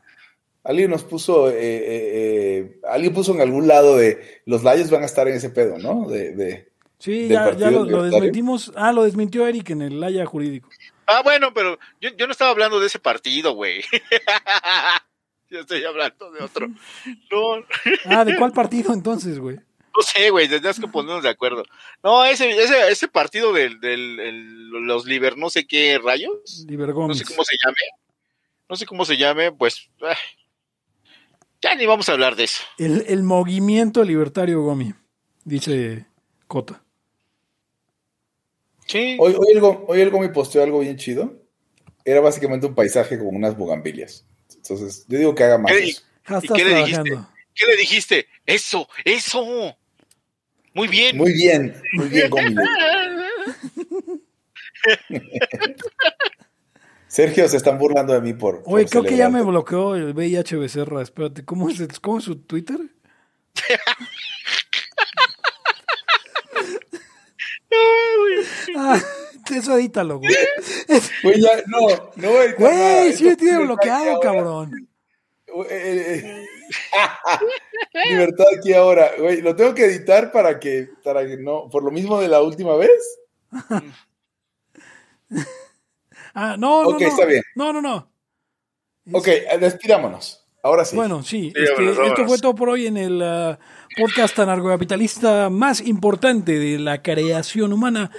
[0.63, 5.03] alguien nos puso, eh, eh, eh, alguien puso en algún lado de los Layers van
[5.03, 6.07] a estar en ese pedo, ¿no?
[6.09, 6.72] De, de-
[7.04, 8.72] Sí, ya, ya lo, lo desmentimos.
[8.78, 10.70] Ah, lo desmintió Eric en el Haya Jurídico.
[11.06, 13.84] Ah, bueno, pero yo, yo no estaba hablando de ese partido, güey.
[15.49, 16.68] yo estoy hablando de otro.
[16.68, 17.66] No,
[18.06, 19.58] Ah, ¿de cuál partido entonces, güey?
[19.95, 21.64] no sé, güey, tendrías que ponernos de acuerdo.
[22.01, 26.72] No, ese, ese, ese partido del, del el- los Liber, no sé qué rayos, no
[26.72, 27.20] Libergomis.
[27.20, 27.76] sé cómo se llame,
[28.70, 30.16] no sé cómo se llame, pues, ah,
[31.62, 32.64] ya ni vamos a hablar de eso.
[32.80, 34.93] El, el movimiento libertario Gomi,
[35.43, 36.08] dice
[36.47, 36.82] Cota.
[38.94, 39.18] Sí.
[39.20, 41.41] Hoy, hoy, el, hoy el Gomi posteó algo bien chido.
[42.06, 44.24] Era básicamente un paisaje con unas bugambilias.
[44.56, 46.04] Entonces, yo digo que haga más ¿Qué- eso.
[46.22, 47.18] Ja, ¿Y estás qué le dijiste?
[47.56, 48.28] ¿Qué le dijiste?
[48.46, 49.76] Eso, eso.
[50.76, 51.18] Muy bien.
[51.18, 52.56] Muy bien, muy bien, Gomi.
[57.08, 58.62] Sergio, se están burlando de mí por.
[58.66, 61.02] Oye, por creo que ya me bloqueó el VIH Becerra.
[61.02, 62.78] Espérate, ¿cómo es, el- cómo es su Twitter?
[68.78, 68.99] Ah,
[69.53, 70.34] eso edítalo, güey.
[71.24, 71.80] Güey, ya, no,
[72.15, 72.53] no nada.
[72.57, 74.89] Güey, sí me tiene bloqueado, cabrón.
[75.47, 76.45] Güey, eh, eh.
[78.09, 79.11] Libertad aquí ahora.
[79.17, 82.41] Güey, lo tengo que editar para que, para que no, por lo mismo de la
[82.41, 83.19] última vez.
[86.34, 87.07] Ah, no, no, Ok, no.
[87.07, 87.43] está bien.
[87.55, 88.11] No, no, no.
[89.11, 89.28] Ok,
[89.59, 90.43] despidámonos.
[90.64, 90.95] Ahora sí.
[90.95, 93.59] Bueno, sí, Sí, este, esto fue todo por hoy en el ah,
[93.97, 98.09] podcast anarcocapitalista más importante de la creación humana.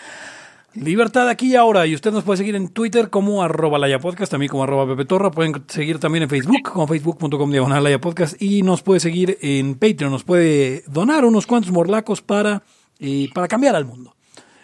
[0.75, 1.87] Libertad aquí y ahora.
[1.87, 5.07] Y usted nos puede seguir en Twitter como arroba Laya Podcast, también como arroba Pepe
[5.07, 5.31] Torra.
[5.31, 8.41] Pueden seguir también en Facebook como facebook.com diagonal Laya Podcast.
[8.43, 10.13] Y nos puede seguir en Patreon.
[10.13, 12.63] Nos puede donar unos cuantos morlacos para,
[12.99, 14.17] eh, para cambiar al mundo.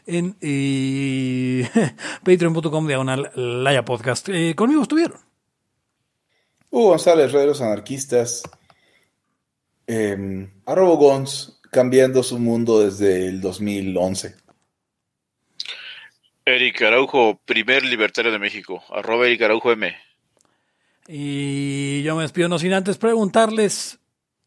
[0.04, 1.66] En eh,
[2.24, 4.28] patreon.com diagonal Laya Podcast.
[4.28, 5.29] Eh, conmigo estuvieron.
[6.70, 8.42] Hugo González, Red de los Anarquistas.
[9.86, 14.36] Eh, arroba Gons, cambiando su mundo desde el 2011.
[16.44, 18.82] Eric Araujo, primer libertario de México.
[18.90, 19.94] Arroba Eric Araujo M.
[21.08, 23.98] Y yo me despido no sin antes preguntarles,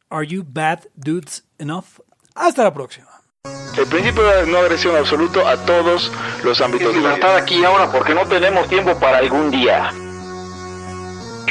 [0.09, 1.99] ¿Are you bad dudes enough?
[2.35, 3.07] Hasta la próxima.
[3.77, 6.11] El principio de no agresión absoluto a todos
[6.43, 7.15] los ámbitos de la vida.
[7.15, 9.91] Libertad aquí y ahora porque no tenemos tiempo para algún día.